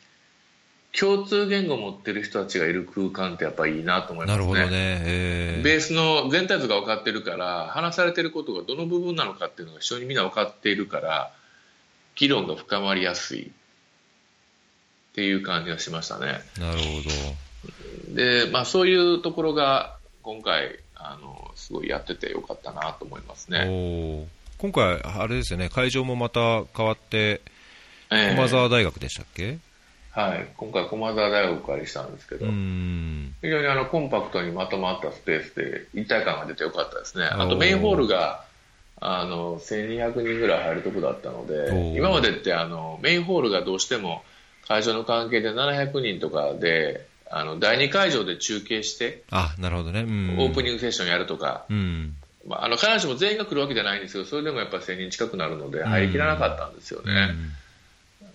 [0.97, 4.37] 共通言語を持ってる人たちがいる空間ってやっぱりいいなと思いますね。
[4.37, 5.01] なるほどね。
[5.05, 11.31] えーベースの全体図が分かってるから話されてることがどの部分なのかっていうのが非常にみんな分かっているから
[12.15, 13.51] 議論が深まりやすいっ
[15.15, 16.83] ていう感じがしましたねなるほ
[18.11, 18.13] ど。
[18.13, 27.41] で、まあ、そういうところが今回あのすごいやっててよかったなと思いますね、今回、あれですよね、会場もまた変わって、
[28.11, 28.35] ええ。
[28.35, 29.57] 駒沢大学でしたっけ、
[30.11, 37.25] はい、今回駒澤大学をお借りしたんですけど、非常にあのコンパクトにまとまったスペースで一体感が出てよかったですね。
[37.25, 38.45] あとメインホールが
[39.01, 41.97] あの1200人ぐらい入るとこだったのおでー。
[41.97, 44.23] 今までってあのメインホールがどうしても
[44.67, 52.15] 会場の関係で700人とかであの第2会場で中継してあなるほどね、うん、オープニングセッションやるとか、うん、
[52.45, 57.33] まあ、あの必ずしも全員が来るわけじゃないんですけどそれでもやっぱり1000人近くなるので入りきらなかったんですよね。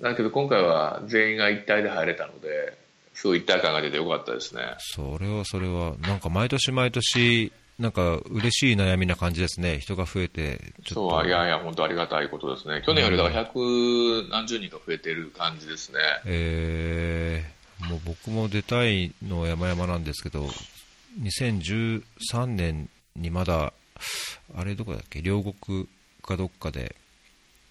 [0.00, 2.76] だけど今回は全員が一体で入れたので
[3.20, 4.62] すごい一体感が出てよかったですね。
[4.78, 12.82] それはそれは、なんか毎年毎年、なんか嬉しい悩みな感じですね、人が増えて、ちょっとそう、いやいや、本当ありがたいことですね。
[12.86, 15.98] 去年よりだから百何十人が増えてる感じですね。
[16.24, 20.48] えー、もう僕も出たいのは山々なんですけど、
[21.20, 23.74] 2013年にまだ、
[24.56, 25.88] あれどこだっけ、両国
[26.22, 26.96] かどっかで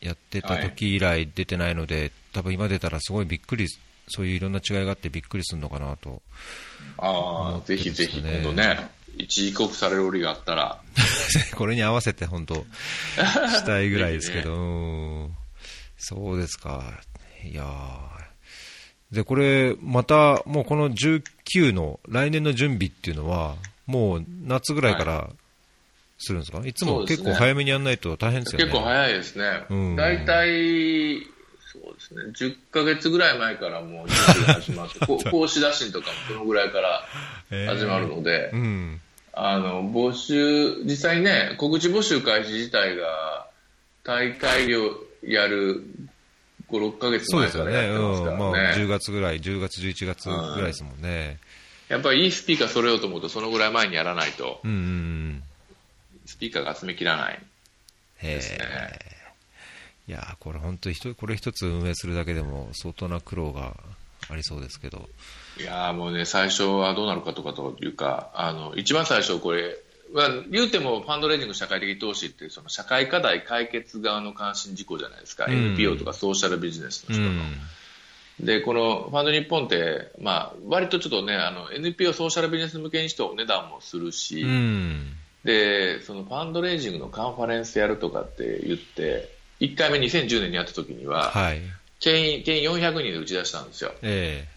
[0.01, 3.67] やってた時以来出てないので、多分今出たらすごいびっくり、
[4.07, 6.21] そういういろんな違いがあってびっくりするのかなと。
[6.97, 10.82] ああ、ぜひぜひ、今度ね、一時帰国される折があったら、
[11.55, 12.65] これに合わせて本当、
[13.15, 14.59] したいぐらいですけど、ぜ う
[15.27, 15.38] ん。
[15.97, 17.01] そうですか。
[17.43, 19.15] いやー。
[19.15, 23.55] で、これ、また、もうこの19の来年の準備っていうのは、
[23.86, 25.30] もう夏ぐらいから
[26.20, 28.65] するんですか、い、つも結構早めにやらないと大変ですよね。
[28.65, 29.95] 結構早いですねうん。
[29.95, 31.22] 大体、
[31.72, 32.24] そうですね。
[32.38, 37.07] 10ヶ月ぐらい前からもう準備が始まって、 こ講師打診とかもそのぐらいから
[37.67, 39.01] 始まるので、えーうん。
[39.34, 43.47] あの、募集、実際ね、告知募集開始自体が、
[44.03, 45.84] 大会をやる
[46.70, 47.34] 5、6ヶ月。
[47.34, 48.26] 前からやってますうん。
[48.26, 48.88] からまあ、10ね。
[48.88, 51.38] 月ぐらい、10月、11月ぐらいですもんね。
[51.89, 55.18] やっぱりいいスピーカー揃えようと思うと、そのぐらい前にやらないと、うんうんうん。
[56.30, 57.39] スピーカーが集めきらない
[58.19, 58.59] へですね。
[58.61, 59.19] え。
[60.07, 63.75] いやーこれ本当に一これ一つ運営するだけでも相当な苦労が
[64.30, 65.09] ありそうですけど。
[65.59, 69.75] いやーもうね、最初はどうなるかとかというか、あの、一番最初これ、
[70.13, 77.30] まあ、言うてもファンドレイジング社会的投資ってその社会課題解決側の関心事項じゃないですか、うん NPO とかソーシャルビジネスの人の。
[77.30, 77.32] う
[78.43, 78.45] ん。
[78.45, 85.18] で、このファンド日本って、まあ、割とちょっとね、あの、NPO ソーシャルビジネス向けにしてお値段もするし、うん。
[85.43, 89.29] で、そのファンドレイジングのカンファレンスやるとかって言って、
[89.59, 91.61] 1回目2010年にやった時には、はい。
[91.99, 93.93] 定員、定員400人で打ち出したんですよ。
[94.01, 94.47] え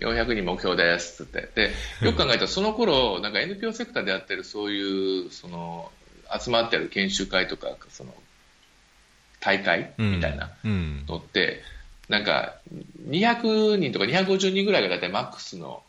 [0.00, 1.70] 400人目標ですってって。
[2.00, 5.90] で、よく考えたらその頃、なんか NPO セクターでやってるそういう、その、
[6.40, 8.14] 集まってる研修会とか、その、
[9.40, 9.92] 大会。
[9.98, 11.04] みたいなうん。
[11.06, 11.62] のって、
[12.08, 12.54] なんか、
[13.06, 15.82] 200人とか250人ぐらいが大体マックスの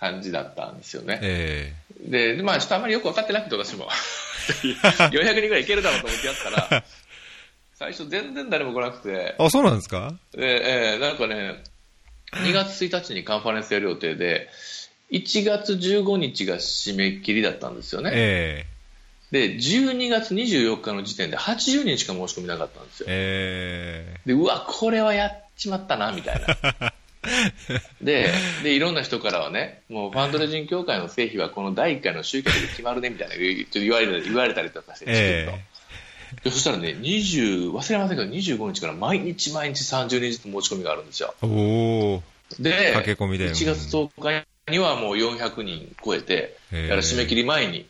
[0.00, 1.20] 感じだったんですよね。
[1.22, 3.88] えで、でまあちょっとあんまりよく分かってなくて私も。
[4.50, 6.84] 400人ぐらいいけるだろうと思ってやったら、
[7.74, 10.14] 最初全然誰も来なくて、えあ、そうなんですか？
[10.32, 11.62] で、えーなんかね、
[12.32, 14.48] 2月1日にカンファレンスやる予定で、
[15.12, 18.10] 1月15日が締め切りだったんですよね。
[18.14, 18.66] え
[19.32, 24.16] で、12月24日の時点で80人しか申し込みなかったんですえよ。
[24.16, 26.42] えで、うわ、これはやっちまったな、みたい
[26.80, 26.92] な。
[28.00, 35.64] で、で、いろんな人からはね、もうファンドレジン協会の成否はこの第1回の集客で決まるね、みたいな、ちょっと言われた言われたりとかして、え
[36.44, 41.34] でそしたらね、20、忘れませんけど、25日から毎日毎日30人ずつ申し込みがあるんですよ。
[41.42, 42.22] えおお。
[42.58, 47.86] で、駆け込みで1月10日にはもう400人超えて、へーだから締め切り前に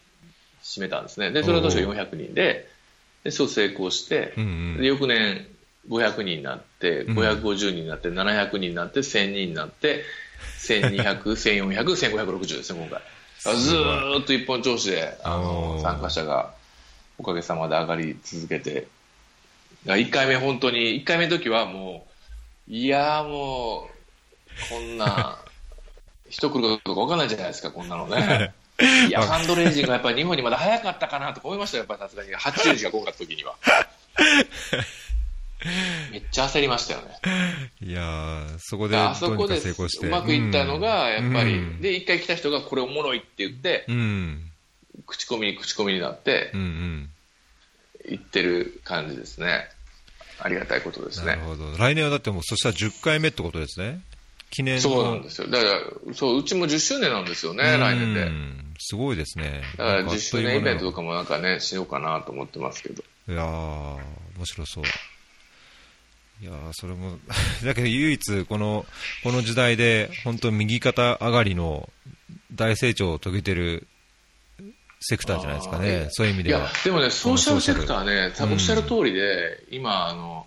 [0.62, 1.31] 締めたんですね。
[1.31, 2.68] で、それは確か400人で、
[3.24, 5.47] で、そう成功してう、んで、翌年
[5.89, 10.05] 500人になって、うん550人になって、700人になって、1000人になって、
[10.61, 11.22] 1200、
[11.72, 13.03] 1400、1560ですね、今回。
[13.57, 16.53] ずーっと一本調子で、あの参加者が
[17.18, 18.87] おかげさまで上がり続けて、
[19.87, 22.07] 1回目本当に、1回目の時はも
[22.68, 25.39] う、いやーもう、こんな、
[26.28, 28.53] 人来るかどうか分かんないじゃないですか、こんなのね。
[29.09, 32.35] いや、ファンドレイジングがやっぱり日本にまだ早かったかなとか思いましたよ、やっぱりさすがに。
[32.37, 33.57] 80時が来なかった時には。
[36.11, 37.19] めっちゃ焦りましたよね。
[37.83, 39.59] いやーそこであそこで。
[39.59, 44.51] うまくいったのが、やっぱり、うんで、一回来た人がこれおもろいって言って、うん。
[45.07, 47.11] 口コミに口コミになってうんうん。
[48.09, 49.69] 行ってる感じですね。
[50.39, 51.27] ありがたいことですね。
[51.27, 51.77] なるほど。
[51.77, 54.01] 来年はだってもう、そしたら10回目ってことですね。
[54.51, 54.81] 記念の。
[54.81, 55.49] そうなんですよ。
[55.49, 58.23] だから、そう、うちも10周年なんですよね、来年で。
[58.23, 59.63] うんすごいですね。
[59.77, 60.97] だからなんかあっ10周年イベントとか。
[60.97, 63.03] かもなんかね、しようかなと思ってますけど。
[63.29, 64.85] いやー面白そう。
[66.43, 67.18] いやーそれも、
[67.64, 68.86] だけど唯一、この、
[69.22, 71.91] この時代で、本当右肩上がりの
[72.55, 73.86] 大成長を遂げてる
[75.01, 76.09] セクターじゃないですかあねー。
[76.11, 80.47] そういう意味ではいや。、でもね、ソーシャルセクターね、うんおっしゃる通りで、今、あの、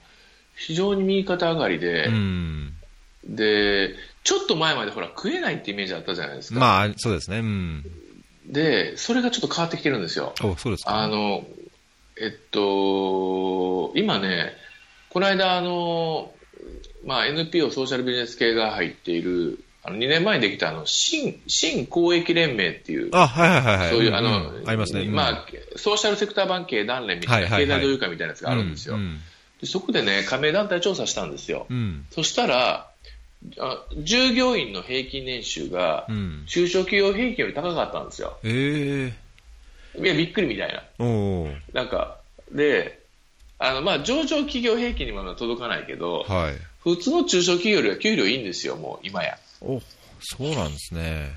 [0.55, 2.73] 非常に右肩上がりで、うん。
[3.25, 6.59] で、ちょっと前までほら、食えないってイメージあったじゃないですか。
[6.59, 7.37] まあ、そうですね。
[7.37, 7.85] うん。
[8.47, 10.33] で、それがちょっと変わってきてるんですよ。
[10.41, 10.95] お、そうですか。
[10.95, 11.45] あの、
[12.19, 14.55] えっと、今ね、
[15.13, 16.33] この間、あの、
[17.05, 23.89] まあ、NPO ソーシャルビジネス系が入っている、あの2年前にできたあの新新公益連盟っていう、あ、はいはいはいはい。
[23.89, 25.01] そういう、んあの、んありますね。
[25.01, 25.45] うんまあ、
[25.75, 28.95] ソーシャルセクター版系団連みたいな、経済同友会みたいなやつがあるんですよ。
[28.95, 29.19] うん。
[29.61, 31.67] でそこでね、加盟団体調査したんですよ。
[31.69, 32.05] うん。
[32.09, 32.89] そしたら、
[33.59, 36.45] あ従業員の平均年収がう、ん。
[36.47, 38.39] 中小企業平均より高かったんですよ。
[38.43, 39.13] え
[39.97, 40.83] えいや、びっくりみたいな。
[41.05, 42.17] おーなんか、
[42.51, 43.02] で、
[43.63, 46.55] あの、まあ、上場企業平均にも届かないけど、はい。
[46.83, 49.37] 普通の中小企業よりは給料いいんですよ、もう、今や。
[49.61, 49.81] お、
[50.19, 51.31] そうなんですね。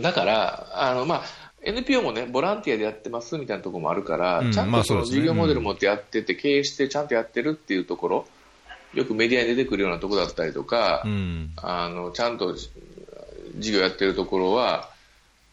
[0.00, 1.22] だから、あの、まあ、
[1.62, 8.26] NPO もね、ボランティアでやってますみたいなところもあるから、うんちゃんとその事業モデル持ってやってて、経営してちゃんとやってるっていうところ、
[8.92, 11.52] よくメディアに出てくるようなところだったりとか、うん。
[11.56, 12.56] あの、ちゃんと
[13.56, 14.90] 事業やってるところは、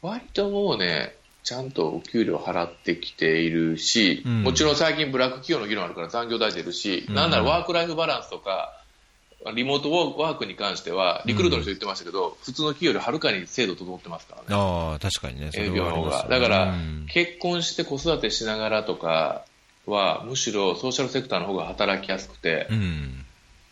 [0.02, 8.78] 割ともうね、ちゃんとお給料払ってきているし、うんもちろん最近ブラック企業の議論あるから残業代出るし、うんなんならワークライフバランスとか、
[9.56, 14.48] リモートワークに関しては、リクルートの人言ってましたけど、普通の企業よりはるかに制度整ってますからね。
[14.52, 15.50] ああ、確かにね。
[15.50, 19.44] だから、うん結婚して子育てしながらとか
[19.88, 23.26] は、むしろソーシャルセクターの方が働きやすくて、うん。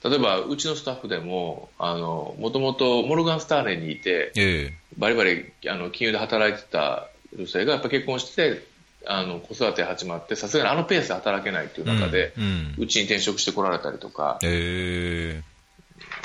[0.03, 8.63] 例えばうちのスタッフでももともとモルガン・スターレンにいて、えバリバリあの金融で働いてた女性がやっぱ結婚して
[9.05, 12.75] あの子育て始まってさすがにあのペースで働けないっていう中でうんうん。
[12.77, 14.39] に転職してこられたりとか。
[14.43, 15.41] え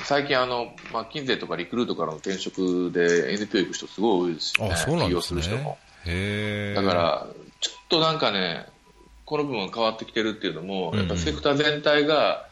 [0.04, 5.04] 最近あの、まあ、金税とかリクルートからの転職で NPO 行く人すごい多いですよね。
[5.06, 5.78] 起業する人も。
[6.04, 7.26] だから
[7.60, 8.66] ちょっとなんかね
[9.24, 12.46] この部分が変わってきてるっていうのも、うんやっぱセクター全体が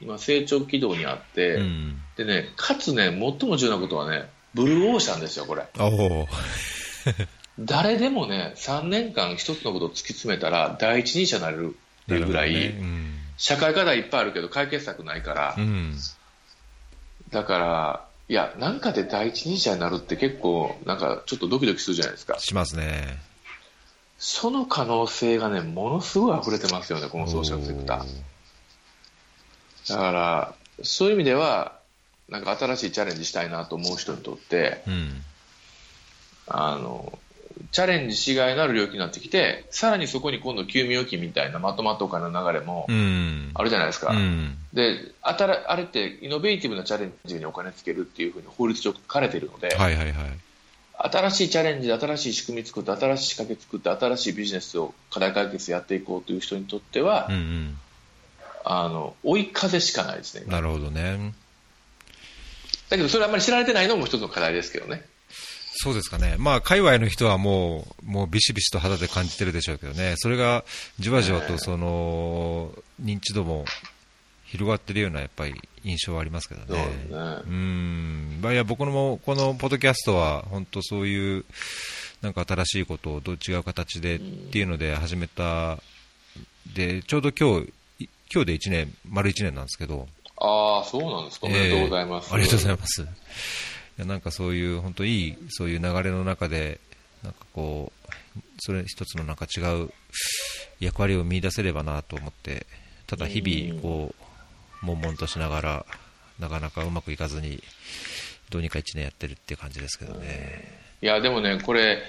[0.00, 2.00] 今成長軌道にあって、うん。
[2.16, 5.66] でねかつね最も重要なことはねブルーオーシャンですよこれ
[7.58, 12.76] 誰でもね3年間一つのことを突き詰めたら第一人者になれるっていうぐらい、ね。
[12.78, 13.12] うん。
[13.38, 15.96] 社会課題いっぱいあるけど解決策ないから、うん。
[17.30, 22.38] だからいやなんかで第一人者になるって結構なんかちょっとドキドキするじゃないですか。
[22.38, 23.18] しますね。
[24.18, 28.06] その可能性がねものすごい溢れてますよねこのソーシャルセクター。
[29.88, 31.78] だからそういう意味では
[32.28, 35.22] なんか新しいチャレンジしたいなと思う人にとってうん。
[36.48, 37.18] あの
[37.76, 43.50] チャレンジしがいのある領域になってきてさらにそこに今度休眠預金みたいなまとまったお金の流れもうん。
[43.52, 44.56] あるじゃないですか、うん。
[44.72, 50.14] であたらあれってイノベーティブなチャレンジにお金つけるっていうふうに法律上書かれているので、はいはいはい。
[51.12, 57.78] 新しいチャレンジで新しい仕組み作って新しい仕掛け作って新しいビジネスを課題解決やっていこうという人にとっては、うんうん。
[58.64, 60.46] あの追い風しかないですね。
[60.46, 61.34] なるほどね。
[62.88, 65.04] だけどそれはあんまり知られてないのも一つの課題ですけどね
[65.78, 70.64] そうですかね、まあ、界隈の人はもう、もうビシビシと肌で感じてるでしょうけどね、それが
[70.98, 72.72] じわじわとその
[73.02, 73.64] 認知度も
[74.46, 75.54] 広がってるようなやっぱり
[75.84, 76.88] 印象はありますけどね。
[77.10, 81.44] そうん、まあいや僕のもこのポッドキャストは本当そういう
[82.22, 85.78] なんか新しいことをどう違う形でっていうので始めた
[86.74, 87.72] でちょうど今日
[88.04, 90.08] い今日で1年丸1年なんですけど、
[90.38, 91.46] ああそうなんですか。
[91.46, 93.06] おめでとうございます、えーありがとうございます。
[93.98, 96.80] いやなんかそういう本当いいそういう流れの中で
[97.22, 99.90] なんかこうそれ一つのなんか違う
[100.80, 102.66] 役割を見出せればなと思って
[103.06, 104.14] ただ日々こ
[104.82, 105.86] う悶々としながら
[106.38, 107.62] なかなかうまくいかずに
[108.50, 110.84] どうにか1年やってるっていう感じですけどね。
[111.02, 112.02] いやでもねこれ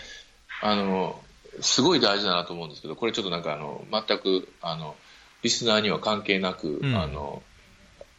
[0.62, 1.20] あの
[1.62, 4.96] すごい大事だなと思うんですけどこれちょっとなんかあの全くあの
[5.44, 6.96] リスナーには関係なく、うん。
[6.96, 7.42] あの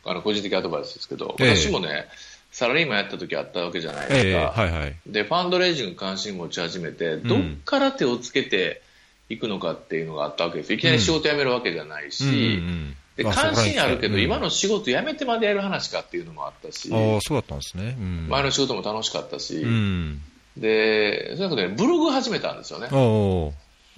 [0.04, 1.56] あの個人的アドバイスですけど、ええ。
[1.56, 2.06] 私もね
[2.50, 4.96] サラリーマンやった時あったわけじゃないですか、ええはいはい。
[5.06, 8.82] でファンドレイジングに関心持ち始めて、どっから手をつけて
[9.28, 17.96] いくのかっていうのがあったわけですよいきなり仕事辞めるわけじゃないし、うんうんあで関心あるけど、今の仕事辞めてまでやる話かっていうのもあったし、うんああ、そうだったんですね。
[17.98, 20.22] うん、前の仕事も楽しかったし、うん。
[20.56, 22.86] で、そういうことで、ブログ始めたんですよね。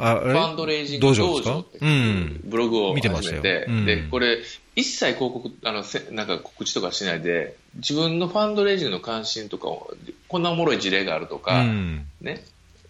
[0.01, 4.39] ファンドレイジング道道場ってういうんブログを見てましたようんで、これ、
[4.77, 9.95] 一切広告、あの、せなんか告知とかしないで、自分のファンドレイジングの関心とかを、
[10.29, 12.07] こんなおもろい事例があるとか、うん。
[12.21, 12.43] ね、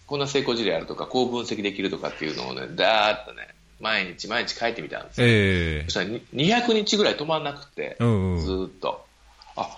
[0.07, 3.49] こんな成功事例あるとか、こう分析できるとかっていうのをね、だーっとね、
[3.79, 5.27] 毎日毎日書いてみたんですよ。
[5.27, 9.05] ええそしたらに200日ぐらい止まんなくて、ずーっと。
[9.55, 9.69] あ、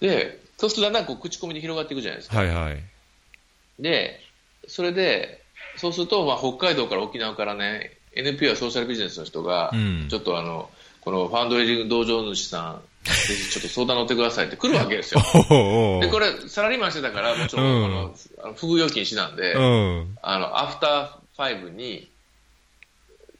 [0.00, 2.38] で、そうするとだんだんこう口コミで広がっていくじゃないですか。
[2.38, 2.82] はいはい。
[3.78, 4.20] で、
[4.68, 5.42] それで、
[5.76, 10.70] そうすると、まあ、北海道から沖縄からね、NPO やソーシャルビジネスの人が、うんちょっとあの、
[11.02, 15.20] このファンドレイジング道場主さん、ぜひちょっと相談乗ってくださいって来るわけですよ。
[16.00, 20.18] で、これ、サラリーマンしてたから、もちろん、うんあの、あの不遇預金しなんで、うん。
[20.22, 22.08] あの、アフターファイブに、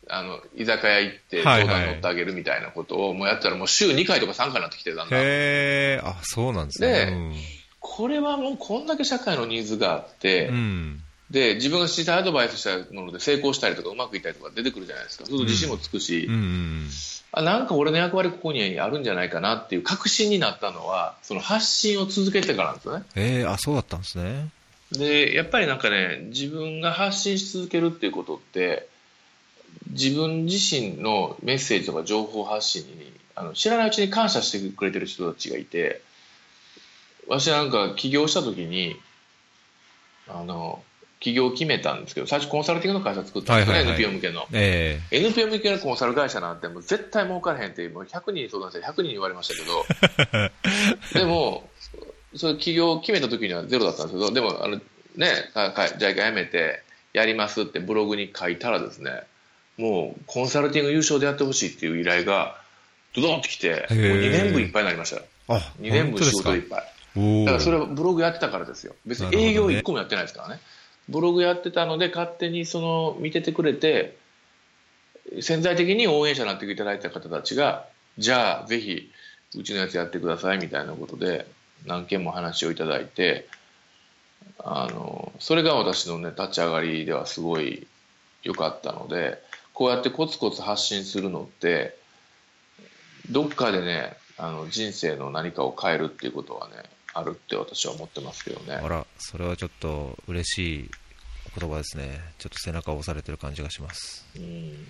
[0.09, 5.17] あの、居酒屋行って相談乗ってあげるみたいなことを、もうやったらもう週2回とか3回になってきてたんだ。
[5.19, 7.07] へえ、あ、そうなんですね。
[7.07, 11.03] でこれはもうこんだけ社会のニーズがあって、うん。
[11.31, 11.35] うん。
[11.35, 15.27] で、自分が実際アドバイスしたもので成功したりとかうまくいったりとか出てくるじゃないですか。
[15.27, 16.89] そうすると自信もつくし、うんうん。
[17.33, 23.05] あ、なんか俺の役割ここにあるんじゃないかなっていう確信になったのは、その発信を続けてからなんですよね。
[23.17, 24.49] ええ、あ、そうだったんですね。
[24.93, 28.89] で、やっぱりなんかね、自分が発信し続けるっていうことって、
[29.91, 36.01] 自分自身のメッセージとか情報発信にあの知らないうちに感謝してくれてる人たちがいて、
[37.29, 38.97] 私なんか起業した時に、
[40.29, 40.83] あの、
[41.27, 44.05] 起業を決めたんですけど、最初コンサルティングの会社作ったんですよね、はいはいはい。
[44.05, 44.47] NPO 向けの。
[44.53, 50.49] え NPO 向けのコンサル会社なんてもう絶対儲からへんってもう100人に相談して100人に言われましたけど
[51.19, 51.69] でも
[52.37, 54.77] それ企業を決めた時にはゼロだったんですけどでもあの
[55.17, 55.51] ね
[55.99, 59.23] じゃあやめてやりますってブログに書いたらですね
[59.77, 62.61] もうコンサルティング優勝でやってほしいっていう依頼が
[63.15, 65.23] ドドンってきてもうへー2年分いっぱいになりました。
[65.49, 66.97] あ、2年分仕事でいっぱぱい。
[67.17, 68.95] おだからそれは、はブログやってたからですよ。
[69.07, 70.61] 別に営業1個もやってないですからね。
[71.09, 74.17] ブログやってたので勝手にその見ててくれて
[75.41, 77.87] 潜在的に応援者になっていただいた方たちが
[78.19, 79.11] じゃあぜひ
[79.57, 81.47] うちのやつやってくださいみたいなことで
[81.87, 83.49] 何件も話をいただいて
[84.59, 87.87] あのそれが私のね立ち上がりではすごい
[88.43, 89.39] 良かったので
[89.73, 91.97] こうやってコツコツ発信するのって
[93.31, 96.75] どっかでねあの人生の何かを変えるっていうことはね
[97.17, 98.75] あるって私は思ってますけどね。
[98.75, 100.91] あらそれはちょっと嬉しい
[101.59, 102.21] 言葉ですね。
[102.39, 104.27] ちょっと背中を押されてる感じがします。
[104.37, 104.87] うん。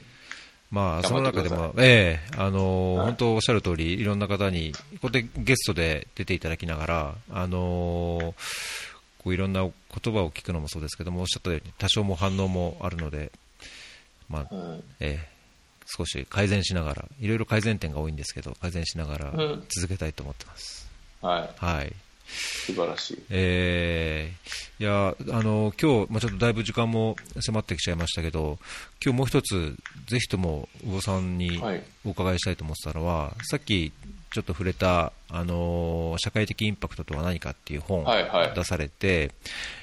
[0.70, 3.06] まあ、その中でも、ええあのはい。
[3.06, 8.34] 本当おっしゃる通り、いろんな方に、ここでゲストで出ていただきながら、あの
[9.18, 9.70] こういろんな言
[10.14, 13.30] 葉を聞くのもそうですけども、おっしゃったように、多少も反応もあるので、
[14.28, 15.36] まあ、うんええ
[15.88, 19.64] 少し改善しながら、いろいろ改善点が多いんですけど、改善しながらうん。
[19.68, 20.90] 続けたいと思ってます。
[21.22, 21.64] はい。
[21.64, 21.92] はい。
[22.26, 23.22] 素晴らしい。
[23.30, 28.58] えー、いやあの今日、まあ、ちょっとだいぶ時間も迫ってきちゃいましたけど、
[29.04, 31.82] 今日もう一つ、ぜひとも魚さんにはい。
[32.04, 33.92] お伺いしたいと思ってたのは、さっき
[34.32, 38.54] ちょっと触れた、あの社会的インパクトとは何かっていう本をはいはい。
[38.54, 39.32] 出されて、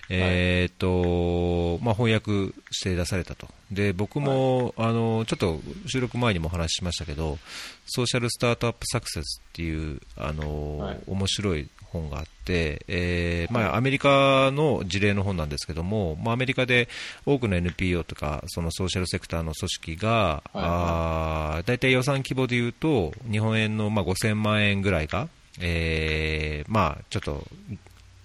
[0.10, 7.40] えーっとまあ、翻訳して出されたと、で僕も、あのちょっと収録前にもお話ししましたけど、
[7.88, 11.00] ソーシャルスタートアップサクセスっていう、あのはい。
[11.08, 16.90] 面白い本があって、えーまあ、アメリカの事例の本なんですけども、まあ、アメリカで
[17.26, 25.30] 多くの NPO とかそのソーシャルセクターの組織が、あー大体予算規模でいうと日本円のまあ5000万円ぐらいが、
[25.62, 27.46] えーまあ、ちょっと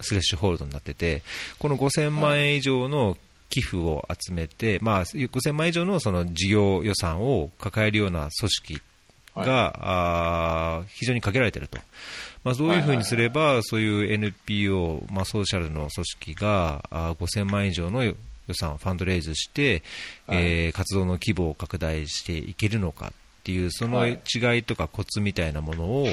[0.01, 1.21] スレッシュホールドになってて
[1.59, 3.17] この5000万円以上の
[3.49, 8.81] 寄付を集めて、まあ、5000万円以上のその事業予算を抱えるような組織
[9.35, 11.79] が、あー非常に限られていると、
[12.43, 18.15] まあ、どういうふうにすれば、そういう NPO、まあ、ソーシャルの組織があー5000万円以上の予
[18.53, 19.83] 算をファンドレイズして、
[20.25, 20.37] はい。
[20.65, 23.11] えー活動の規模を拡大していけるのかっ
[23.43, 24.19] ていう、そのはい。
[24.33, 26.07] 違いとかコツみたいなものを、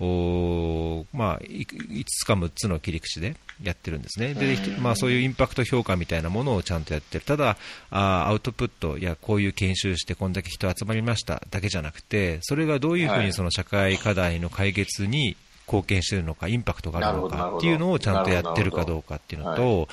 [0.00, 4.34] おーまあ、い5つか6つの切り口でやってるんですね。
[4.34, 4.82] で、うん。
[4.82, 7.24] まあ、そういうインパクト評価みたいなものをちゃんとやってる。
[7.24, 7.56] ただ、
[7.90, 13.26] あーアウトプット、いや、こういう研修してこんだけ人集まりましただけじゃなくて、それがどういうふうはい。
[13.26, 15.36] にその社会課題の解決に
[15.68, 19.86] 貢献しているのか、インパクトがあるのかっていうのをちゃんとやってるかどうかっていうのなと、はい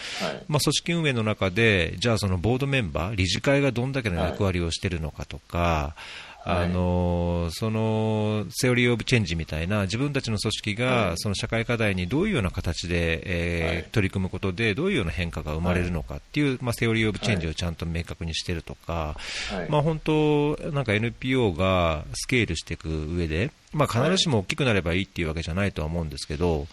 [0.47, 5.95] まあ、組織運営の中で、じゃあそのボードメンバー、理事会がどんだけの役割をしているのかとか、
[6.45, 6.65] はい。
[6.65, 11.09] あのその theory of change みたいな自分たちの組織はい。
[11.09, 13.83] がその社会課題にどういうような形で、えーはい。
[13.91, 19.15] 取り組むことでどういうような変化が生まれるのかっていう、まあ、 theory of change をちゃんと明確にしているとか、
[19.51, 19.69] はい。
[19.69, 26.67] まあ、本当、なんか NPO がスケールしていく上で、まあ、必ずしも大きくなればいいっていうわけじゃないとは思うんですけど、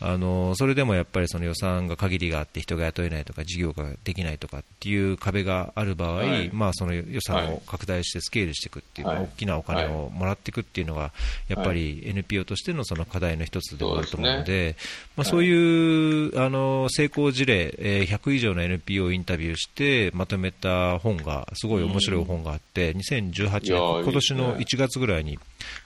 [0.00, 6.50] あのそれでもやっぱりその予算が限りがあって人が雇えないとか事業ができないとかっていう壁がある場合、はい。
[6.52, 9.16] まあ、その予算を拡大してスケールしていくっていう、はい。
[9.16, 11.12] まあ大きなお金をもらっていくっていうのが
[11.48, 14.76] やっぱり NPO としてのその課題の一つでもあると思うので、
[15.16, 25.38] まあ、そういうあの成功事例、えー100以上の NPO をインタビューしてまとめた本がすごい面白い本があって、2018いや年、ー今年のいいです1月ぐらいに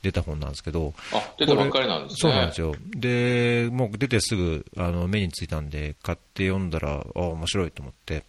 [0.02, 2.16] 出た本なんですけど、あ出たばっかりなんですね。
[2.16, 2.74] そうなんですよ。
[2.90, 8.24] で、もう出てすぐあの目についたんで、買って読んだら、あ面白いと思って。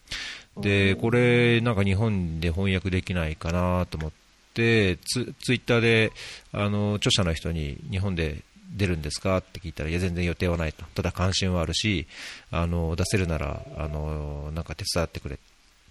[0.58, 4.12] で、これ、なんか日本で翻訳できないかなと思っ
[4.54, 6.12] て、ツツイッターで、
[6.52, 8.44] あの、著者の人に日本で
[8.76, 10.84] 出るんですかって聞いたら、いや、全然予定はないと。
[10.94, 12.06] ただ関心はあるし、
[12.52, 15.38] あの、出せるなら、あの、なんか手伝ってくれっ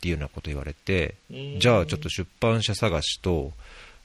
[0.00, 1.14] ていうようなこと言われて、
[1.58, 3.52] じゃあちょっと出版社探しと、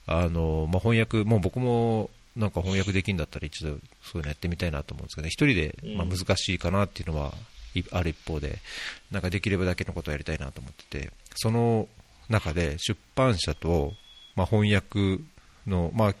[0.06, 7.32] あの、まあ、翻訳、もう僕もなんか翻訳できるんだったら一度そういうのやってみたいなと思うんですけど、一人で、まあ、難しいかなっていうのは
[7.74, 8.58] いある一方で、
[9.10, 11.88] なんかできればだけのことをやりたいなと思ってて、その
[12.28, 13.92] 中で出版社と、
[14.34, 15.22] まあ、翻訳
[15.66, 16.14] の、まあ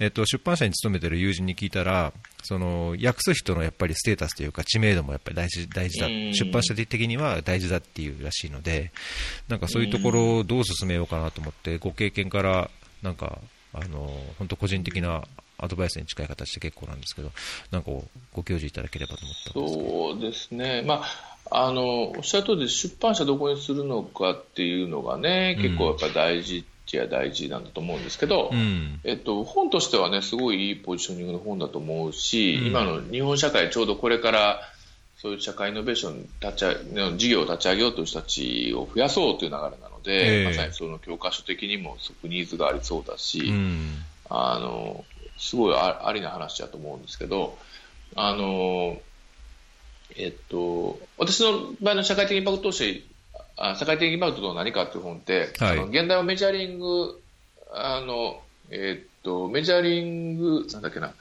[0.00, 2.12] えっと出版社に勤めてる友人に聞いたら、
[2.42, 6.06] その訳す人のやっぱりステータスというか知名度もやっぱり大事大事だ。
[6.06, 6.34] うん。
[6.34, 8.92] 出版社的には大事だっていうらしいので
[9.48, 12.70] なんかそういうところをどう進めようかなと思ってご経験から
[13.02, 13.38] なんか
[13.72, 15.24] あの本当個人的な
[15.58, 17.30] アドバイスに近い形で結構なんですけど
[17.70, 17.90] なんか
[18.32, 19.90] ご教示いただければと思ったんですけど。
[20.12, 21.02] そうですね、ま
[21.50, 25.62] あ、あのおっしゃる通り出版社どこにするのかっていうのがね、うん。
[25.62, 29.00] 結構やっぱり大事っちゃ大事なんだと思うんですけど、うん。
[29.04, 32.66] えっと、本としてはねすごいいいポジショニングの本だと思うし、うん。
[32.68, 34.60] 今の日本社会ちょうどこれから
[35.16, 40.44] そういう社会イノベーション立ち上げ事業を立ち上げようという人たちを増やそうという流れなので、ええ。
[40.44, 44.04] まさにその教科書的にもすごくニーズがありそうだし、うん。
[44.30, 45.04] あの
[45.38, 47.56] すごいあありな話だと思うんですけど、
[48.14, 49.00] あの
[50.16, 53.08] えっと、私の場合の社会的インパクト投資
[53.56, 55.78] あ社会的インパクトとは何かという本って、はい。
[55.84, 57.20] 現代はメジャリング
[57.72, 61.12] あの、えっと、メジャリングなんだっけな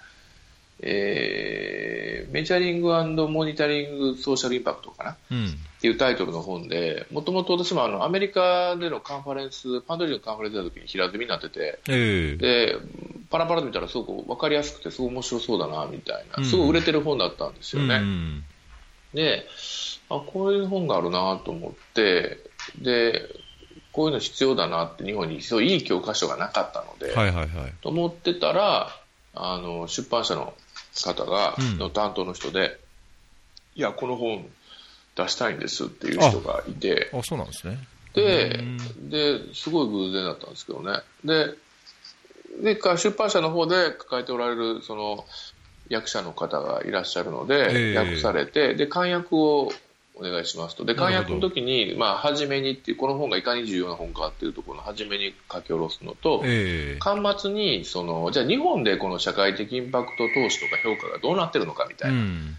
[0.79, 5.49] えー、メジャリングモニタリングソーシャルインパクトかな、うん、っ
[5.81, 12.75] ていうタイトルの本で、もともと私もあのアメリカでのカンファレンス、パンドリーのカンファレンスの時に平積みになってて、えー、で、
[13.29, 17.95] パラパラと見たらすごく分かりやすくて、すごい面白そうだな、みたいな、すごい売れてる本だったんですよね。
[17.95, 18.43] うんうん、
[19.13, 19.47] で、
[20.09, 22.37] あ、こういう本があるなと思って、
[22.79, 23.21] で、
[23.91, 28.89] こういうの必要だなって日本にそういい教科書がなかったので、はいはいはい、と思ってたら、
[29.33, 30.53] あの、出版社の
[31.03, 32.79] 方が、の担当の人で、
[33.75, 34.47] いや、この本
[35.15, 37.79] 出したいんですっていう人がいて、あそうなんですね。
[38.13, 38.63] で、
[38.97, 41.01] で、すごい偶然だったんですけどね。
[41.23, 41.55] で、
[42.61, 45.25] で、出版社の方で抱えておられる、その、
[45.89, 49.71] 役者の方がいらっしゃるので、訳されて、で、漢訳を
[50.19, 50.83] お願いしますと。
[50.83, 62.17] で、漢訳の時に、まあ、初めにっていう、この本がいかに重要な本かっていうところの初めに書き下ろすのと、えー、端末に、その、じゃあ日本でこの社会的インパクト投資とか評価がどうなってるのかみたいな。
[62.17, 62.57] うん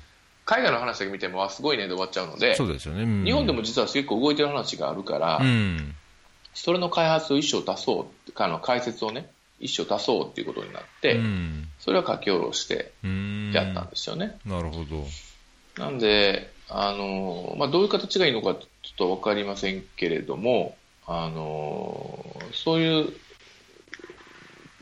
[0.49, 5.95] 海外の話だけ見ても、あ、すごいねで終わっちゃうので、そうですよね、うん、日本でも実は結構動いてる話があるから、うん、
[6.55, 9.29] それの開発を一生足そうかの解説をね、
[9.61, 12.93] 一生足そうっていうことになって、うん、それを書き下ろして
[13.53, 14.39] やったんですよね。
[14.47, 15.05] なるほど。
[15.77, 23.13] なんで、あの、まあ、どういう形がいいのかちょっとわかりませんけれども、あの、そういう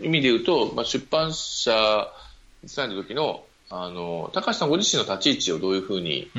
[0.00, 2.08] 意味で言うと、まあ、出版社
[2.62, 6.30] に伝えた時の、あの、高橋さんご自身の立ち位置をどういうふうに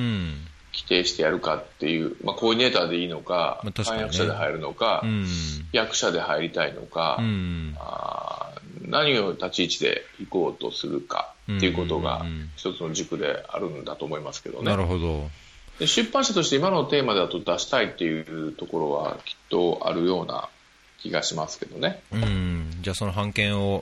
[0.77, 5.25] 規定してやるかっていう、まあ、コーディネーターでいいのか、まあ翻訳者で入るのか、うん、
[5.71, 8.51] 役者で入りたいのか、うん、あ
[8.83, 12.25] 何を立ち位置で行こうとするかっていうことが
[12.55, 14.65] 一つの軸であるんだと思いますけどね。
[14.65, 15.29] なるほど。
[15.79, 20.49] で出版社として今のテーマだと出したいっていうところはきっとあるような
[20.99, 22.01] 気がしますけどね。
[22.11, 22.69] うん。
[22.81, 23.81] じゃあその版権を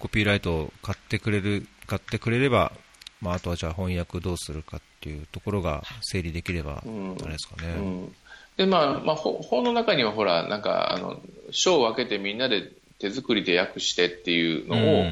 [0.00, 2.72] コピーライトを買ってくれる、買ってくれれば、
[3.20, 7.68] まあ、あとはじゃあ翻訳どうするかっていうところが整理できれば、あれですかね。
[7.76, 8.14] うんうん、
[8.56, 15.06] で、まあ、まあ、本の中にはほら、なんか、あの、章を分けてみんなで手作りで訳してっていうのを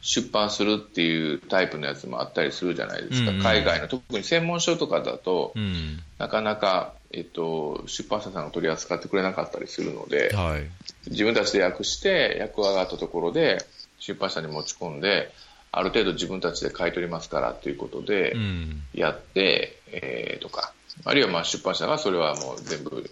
[0.00, 3.30] 出版するっていうタイプのやつもあったりするじゃないですか。
[3.30, 6.00] うん海外の、特に専門書とかだと、うん。
[6.18, 11.10] なかなか、えっと、出版社さんが取り扱ってくれなかったりするので、はい。
[11.10, 13.64] 自分たちで訳して、訳が上がったところで、
[13.98, 15.32] 出版社に持ち込んで、
[15.78, 18.82] ある程度自分たちで買い取りますからということでう、ん。
[18.94, 20.72] やって、えーとか、
[21.04, 23.08] あるいはまあ出版社がそれはもう全部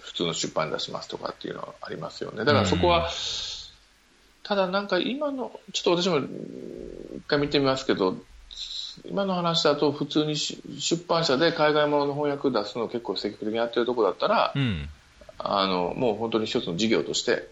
[0.00, 2.44] 普通の出版に出しますとかっていうのはありますよね。
[2.44, 3.08] だからそこは、
[4.42, 8.16] ただなんか今の、ちょっと私も一回見てみますけど、
[9.04, 14.88] 今の話だと普通にし出版社で海外ものの翻訳出すのを結構積極的にやってるところだったら、うん。
[15.38, 17.48] あの、もう本当に一つの事業として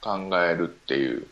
[0.00, 1.26] 考えるっていう、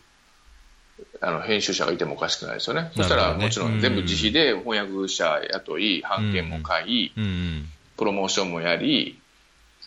[1.20, 2.90] あの、編集者がいてもおかしくないですよね。
[2.94, 7.68] そしたらもちろん全部自費で翻訳者雇い、版権も買い、うん。
[7.96, 9.18] プロモーションもやり、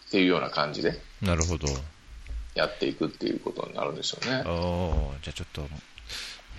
[0.07, 1.68] っていうような感じでなるほど。
[2.53, 4.36] やっていくっていうことになるんでしょうね。
[4.36, 4.43] ああ、
[5.22, 5.70] じゃあちょっと、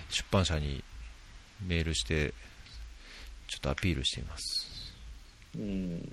[0.09, 0.83] 出版社に
[1.67, 2.33] メールして、
[3.47, 4.93] ちょっとアピールしてみます。
[5.55, 6.11] うん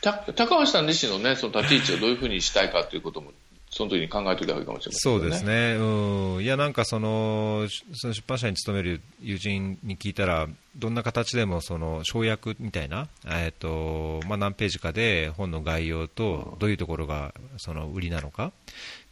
[0.00, 3.32] た高橋さん自身のね、その立ち位置をどういうふうにしたいかということも、
[3.78, 5.30] その時に考えておいた方がいいかもしれませんそう。
[5.30, 18.52] ですね、うん、いや、なんかそのその出版社に勤める友人に聞いたら、どんな形でもその省略みたいな、えーとまあ、何ページかで本の概要とどういうところがその売りなのかっ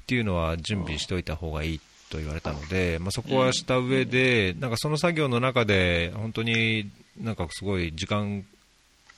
[0.08, 6.90] ていうのは準備しておいた方がいいと言われたので、まあ、そこはした上で、なんかその作業の中で本当に
[7.20, 8.44] なんかすごい時間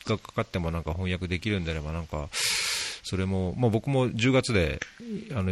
[0.06, 2.28] がかかってもなんか翻訳できるんであればなんか
[3.08, 4.80] それも、まあ、僕も10月で
[5.34, 5.50] あの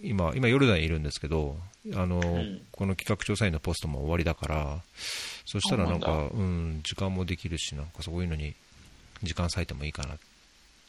[0.00, 1.56] 今今ヨルダンにいるんですけど
[1.92, 2.60] あの、ん。
[2.70, 4.78] この企画調査員のポストも終わりだから
[5.44, 6.42] そしたらなんかそうなんう
[6.76, 8.54] ん、時間もできるしなんかそういうのに
[9.24, 10.14] 時間割いてもいいかな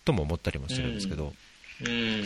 [0.05, 1.33] とも思ったりもしてるんですけど、
[1.83, 2.23] うん。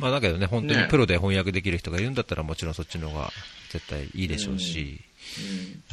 [0.00, 0.88] まあ、だけどね本当にね。
[0.90, 3.30] プロで翻訳できる人がいるんだったらもちろんそっちの方が
[3.70, 5.00] 絶対いいでしょうし、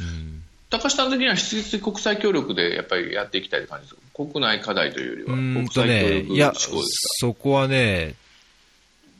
[0.00, 4.00] うん高橋さん的には質的国際協力でやっぱりやっていきたいって感じですか？
[4.14, 6.88] 国内課題というよりは、国際協力いや、志向です
[7.20, 8.14] そこはね、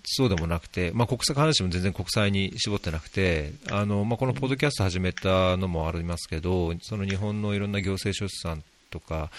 [0.05, 9.30] そうでもなくて、まあ、国際必ずしも全然国際に絞ってなくて、あのまあ、このポッドキャスト始めたのもありますけど、その日本のいろんな行政書士さんとか、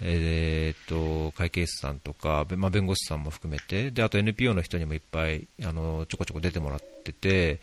[0.00, 7.60] えーっと会計士さんとか、べまあ、弁護士さんも含めてで、あと NPO の人にもいっぱいあのちょこちょこ出てもらってて、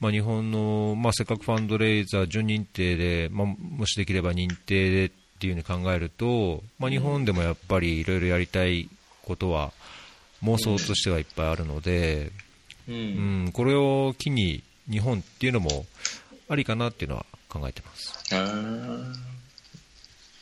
[0.00, 8.88] まあ、日本の、まあ、せっかくファンドレイザー準認定で、まあ、もしできれば認定でっていうふうに考えると、まあ、日本でもやっぱりいろいろやりたい
[9.22, 9.72] ことは
[10.42, 12.32] 妄想としてはいっぱいあるので、
[12.88, 15.84] ううんん、これを機に日本っていうのも
[16.48, 18.34] ありかなっていうのは考えてます。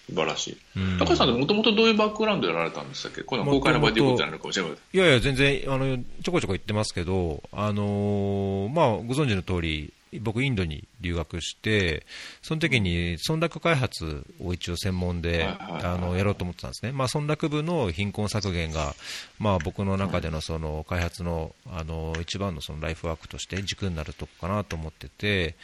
[0.08, 0.56] 素晴らしい。
[0.76, 3.22] うん高橋さんってもともとどういうバックグラウンドでやられたんでしたっけ？
[3.22, 4.72] この公開の場で言うことになるかもしれない。
[4.92, 9.92] いやいや、全然、あの、ちょこちょこ言ってますけど、あのーまあ、ご存知の通り、
[10.22, 12.06] 僕、インドに留学して、
[12.40, 16.92] その時に、村落開発を一応専門で、あの、やろうと思ってたんですね。
[16.92, 18.94] まあ、村落部の貧困削減が、
[19.38, 25.56] まあ、僕の中でのその、開発の、あの、一番のそのライフワークとして軸になるとこかなと思ってて、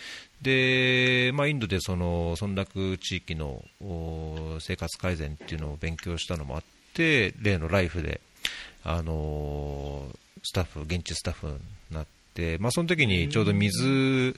[0.45, 8.21] で、まあ、インドでその、村落地域のお生活改善っていうのを勉強したのもあって、例のライフで、
[8.85, 11.55] あのースタッフ、現地スタッフに
[11.91, 14.37] なって、まあ、その時にちょうど水、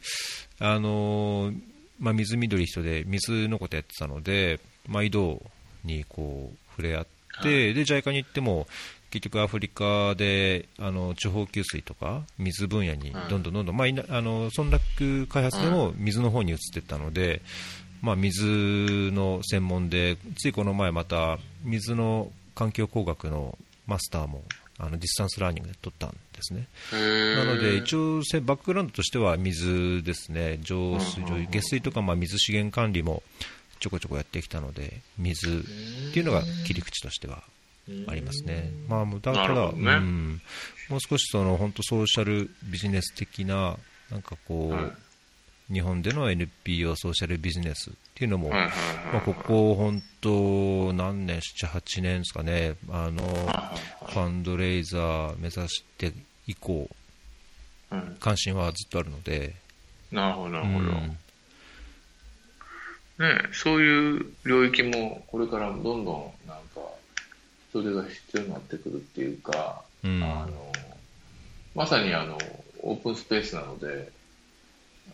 [0.61, 1.61] あのー
[1.99, 5.43] まあ、水緑人で水のことやってたので、まあ、井戸
[5.85, 7.07] にこう触れ合っ
[7.43, 8.69] て、で、JICA に行っても、
[9.17, 17.41] 結局アフリカであの地方給水とか水分野にどんどんどんどん、まあ、いなあの村落開発でも水の方に移っていったので、
[18.03, 18.45] まあ、水
[19.13, 23.57] の専門でついこの前また水の環境工学の
[23.87, 24.43] マスターも
[24.79, 26.69] あの distance learning で取ったんですね。
[26.93, 31.47] なので、一応、せバックグラウンドとしては水ですね、浄水、うんうんうん。
[31.47, 33.23] 下水とか、まあ、水資源管理も
[33.81, 35.49] ちょこちょこやってきたので、水
[36.11, 37.43] っていうのが切り口としては
[38.07, 38.73] ありますね。
[38.89, 39.79] まあ、もうだから、ね。
[39.79, 40.41] うん、
[40.89, 43.77] もう少しその本当ソーシャルビジネス的な、
[44.11, 44.93] なんかこう、はい。
[45.73, 48.71] 日本での NPO ソーシャルビジネスっていうのも、はいはい
[49.13, 53.23] まあ、ここ本当何年、7、8年ですかね、あの、
[54.07, 56.13] ファンドレイザー目指して
[56.47, 56.91] 以降、はい
[58.19, 59.55] 関心はずっとあるので、
[60.11, 60.79] なるほど、なるほど。
[60.79, 61.19] うん。
[63.19, 66.81] ね、そういう領域もこれからどんどんなんか
[67.71, 70.23] 人手が必要になってくるっていうか、うん。
[70.23, 70.73] あの
[71.75, 72.39] まさにあの
[72.83, 74.11] オープンスペースなので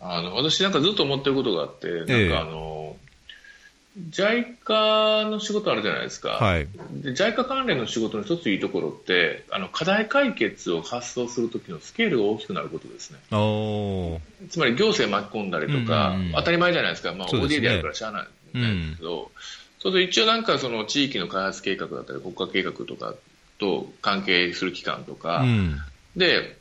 [0.01, 2.29] あの私なんかずっと思ってることがあって、ええ。
[2.29, 2.97] なんかあの
[4.11, 13.19] JICA の仕事あるじゃないですか、はい、で JICA 関連の仕事の一ついいところってあの課題解決を発想するときのスケールが大きくなることですね。
[14.49, 16.33] つまり行政巻き込んだりとか、うんうんうん。
[16.33, 23.15] 当たり前じゃないですか、まあ、ODA でやるからしゃあないんですけど、そうすると一応なんかその地域の開発計画だったり国家計画とか
[23.59, 25.81] と関係する機関とか、うん、
[26.17, 26.57] で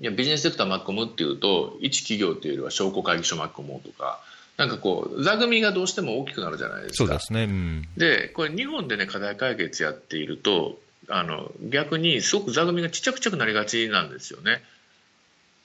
[0.00, 4.20] いやビジネスセクター巻き込むっていうと一企業っていうよりは商工会議所巻き込もうとか
[4.56, 6.96] なんかこう座組がどうしても大きくなるじゃないですか。
[6.96, 10.78] そうですね、うん、でこれ日本でね課題解決やっていると
[11.08, 14.62] あの逆にすごく座組がちっちゃくちっちゃくなりがちなんですよね。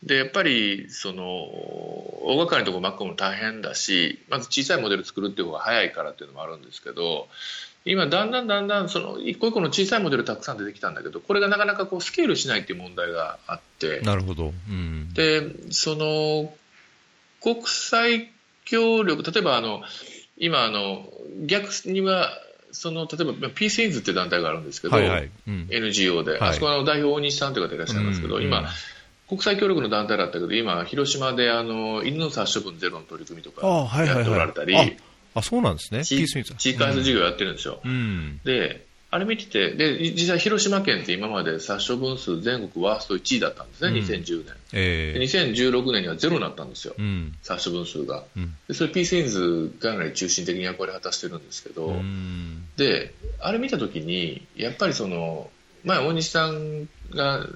[0.03, 7.27] でやっぱりその大掛かりなところ巻き込むの大変だしまず小さいモデル作るっていう方が早いからっていうのもあるんですけど
[7.85, 15.41] 今だんだんだんだんその一個一個の小さいモデルたくさん出てきたんだけどこれがなかなかこうスケールしないっていう問題があってなるほど、うん、で
[15.71, 16.53] その
[17.41, 18.31] 国際
[18.65, 19.81] 協力例えばあの
[20.37, 21.09] 今あの
[21.45, 22.29] 逆には
[22.71, 26.49] その例えばピースインズっていう団体があるんですけど、はいはい、うん、NGO で、はい。
[26.51, 28.43] あそこはあの代表大西さんという方いらっしゃいますけど、うん。
[28.43, 28.69] 今
[29.29, 33.65] 国際協力の団体だったけど今広島であの犬の殺処分ゼロの取り組みとか
[34.03, 34.85] やっておられたり、あ
[35.35, 44.05] あ、そうなんですね、地ピースミーツ地域開発事業やってるんですよ、うん、であれ見ててで実際広島県って今まで殺処分数全国ワースト1位だったんですね、うん。
[44.05, 44.55] 2010年。
[44.73, 48.23] えでー2016年にはゼロになったんですよ、うん、殺処分数が。
[48.37, 55.49] うん、でそれピースインズかなり中心的に役割を果たしてるんですけど、うん、であれ見たときにやっぱりその
[55.83, 57.47] 前大西さんが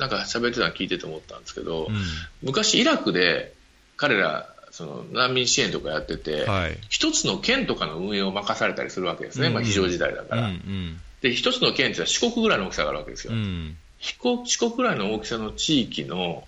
[0.00, 1.96] なんか喋ってたの聞いてて思ったんですけど、うん。
[2.42, 3.52] 昔イラクで
[3.96, 9.54] 彼らその難民支援とかやってて、はい、一つの県とかの運営を任されたりするわけですね、うん。
[9.54, 16.44] まあ、非常事態だかうん、うら、ん、で一つの県って四国ぐらいの大きさがあるわけですよ、うん、四国四国ぐらいの大きさの地域の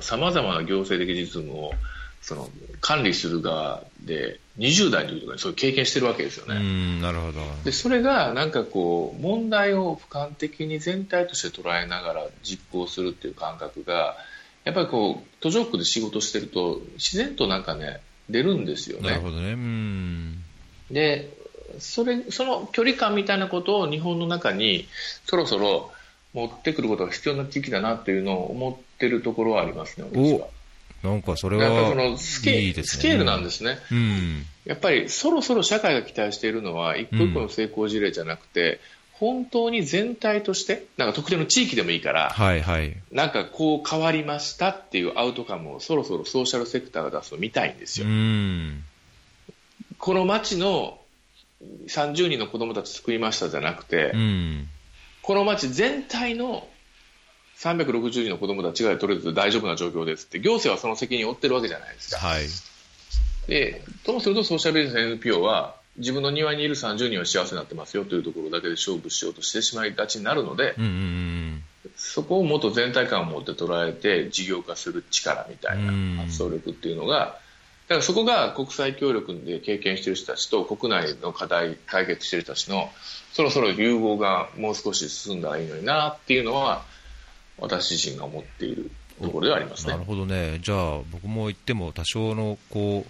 [0.00, 1.72] さまざまな行政的実務を
[2.26, 2.50] その
[2.80, 6.56] 管理する側で20代の時とかにそういう経験してるわけですよね。
[6.56, 14.16] うん、なるほど、でそれがなんかこう問題を俯瞰的に全体として捉えながら実行するっていう感覚が
[14.64, 19.10] やっぱりこう途上国で仕事してると自然となんかね出るんですよね。
[19.10, 20.42] なるほどね、うん、
[20.90, 21.32] で
[21.78, 24.88] それその距離感みたいなことを日本の中に
[25.26, 25.92] そろそろ
[26.34, 30.48] 持ってくることが必要な時期だなっていうのを思ってるところはありますね、私は。
[31.02, 33.00] なんかそれやっぱはそのスケいいですね。
[33.00, 33.78] スケールなんですね。
[33.90, 38.80] うん、やっぱりそろそろ社会が期待しているのは一個一個の成功事例じゃなくて、
[39.18, 48.10] 本当に全体としてなんか特定の地域でもいいから、はいはい、なんかこう変わりましたっていうアウトカムをそろそろソーシャルセクターが出すのを見たいんですうよ。
[48.10, 48.82] ん、
[49.98, 50.98] この町の
[51.88, 54.68] 30人の子供たち救いましたじゃなくて、うん、
[55.22, 56.68] この町全体の
[57.58, 60.40] 360人の子供たちがとりあえず大丈夫な状況ですって。
[60.40, 62.18] 行政はその責任を負ってるわけじゃないですか。
[62.18, 62.42] はい、
[63.48, 71.62] で、ともするとソーシャルビジネス NPO は、自分の庭にいる30人は幸せになってますよというところだけで勝負しようとしてしまいがちになるので、うんうんうん。
[71.96, 76.16] そこをもっと全体感を持って捉えて事業化する力みたいうん。
[76.16, 77.38] な発想力っていうのが、
[77.88, 82.90] だからそこが国際協力で経験している人たちと国内の課題解決している人たちの
[83.32, 86.84] そろそろ融合がもう少し進んだらいいのになっていうのは
[87.58, 88.90] 私自身が思っている
[89.22, 89.92] ところではありますね。
[89.92, 90.04] なる。
[90.04, 93.06] ほどね、じゃあ、僕も言っても、多少のこ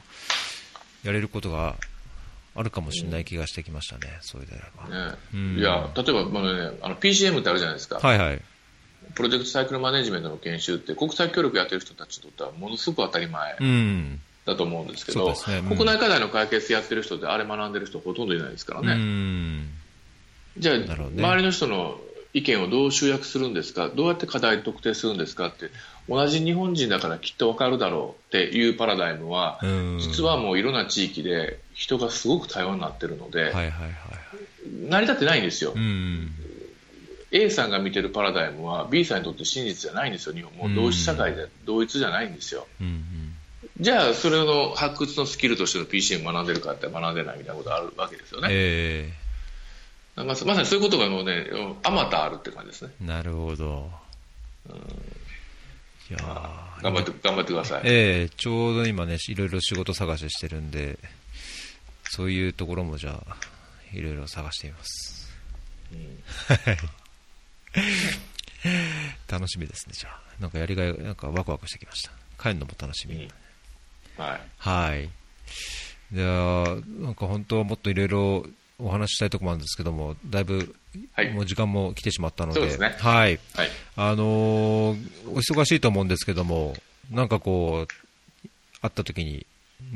[1.05, 1.77] うやれることが
[2.55, 5.11] あるかもしれない気がしてきましたね、それであれば。
[5.11, 5.15] ね。
[5.35, 5.59] うん。
[5.59, 8.43] いや例えば、まあね、あの PCM ってあるじゃないですか、はいはい、
[9.15, 15.63] プロジェクトサイクルマネジメントの研修って国際協力やってる人たちにとってはものすごく当たり前うん、だと思うんですけど、そうん。
[15.65, 19.69] 国内課題の解決やってる人ってあれ学んでる人ほとんどいないですからうね、ん、
[20.57, 20.87] じゃあ、ね。
[20.89, 22.01] 周りの人の
[22.37, 23.89] 意見をどう集約するんですか？
[23.89, 25.71] どうやって課題特定するんですかって
[26.07, 29.99] 同じ日本人だからきっと分かるだろうっていうパラダイムは、うん。
[29.99, 33.55] 実はもういろんな地域で人がすごく多様になってるので、
[34.91, 36.31] 成り立ってないんですよ、うん、
[37.31, 40.67] A さんが見てるパラダイムは B さんにとって真実じゃないんですよ、日本も。
[40.67, 42.67] う同一社会で同一じゃないんですよ。
[42.83, 43.09] うん、
[43.81, 48.49] じゃあ、それの発掘のスキルとしての PCM 学んでるかって学んでないみたいなことあるわけですよね。
[48.51, 49.11] え
[50.17, 51.47] まあまさにそういうことがもうね、
[51.83, 52.93] あまたあるって感じですね。
[53.03, 53.91] ー、なるほど。
[56.09, 57.83] いやー頑張って、頑張ってください。
[57.85, 60.99] ええちょうど今ね、いろいろ仕事探ししてるんで、
[62.05, 63.37] そういうところもじゃあ、
[63.93, 65.33] いろいろ探してみます。
[66.49, 66.79] はい
[69.29, 70.21] 楽しみですね、じゃあ。
[70.41, 72.11] なんかやりがい、なんかワクワクしてきました。
[72.43, 73.17] 帰るのも楽しみ。
[73.17, 73.29] うん
[74.17, 74.41] はい。
[74.57, 75.11] はい。
[76.13, 78.47] じゃあ、なんか本当はもっといろいろ
[78.79, 80.75] お話ししたいところもあるんですけども、だいぶ、
[81.13, 81.31] はい。
[81.33, 82.71] もう時間も来てしまったので、はい。
[82.99, 83.39] はい。
[83.97, 84.99] あのー
[85.31, 86.75] お忙しいと思うんですけども、
[87.11, 88.49] なんかこう、
[88.83, 89.47] 会った時に、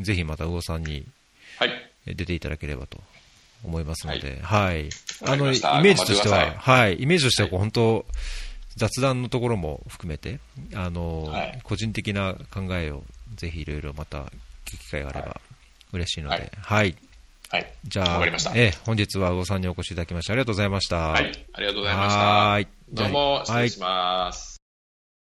[0.00, 1.06] ぜひまた魚さんに
[1.58, 1.70] はい。
[2.06, 2.98] 出ていただければと
[3.64, 4.88] 思いますので、はい。
[5.26, 8.06] あの、イメージとしては、はい、イメージとしてはこう、は本当、
[8.76, 10.38] 雑談のところも含めて、
[10.74, 11.60] あのーはい。
[11.62, 13.04] 個人的な考えを
[13.36, 14.24] ぜひいろいろまた
[14.64, 15.40] 聞く機会があればは
[15.92, 16.94] 嬉しいので、はい
[17.51, 17.62] はい。
[17.62, 17.72] はい。
[17.84, 18.53] じゃあ、わかりました。
[18.55, 20.96] ええ本日は魚さんにお越しいただきましてありがとうございました。
[20.96, 21.32] はい。
[21.53, 22.18] ありがとうございました。
[22.18, 24.49] はーいどうも、失はい礼します。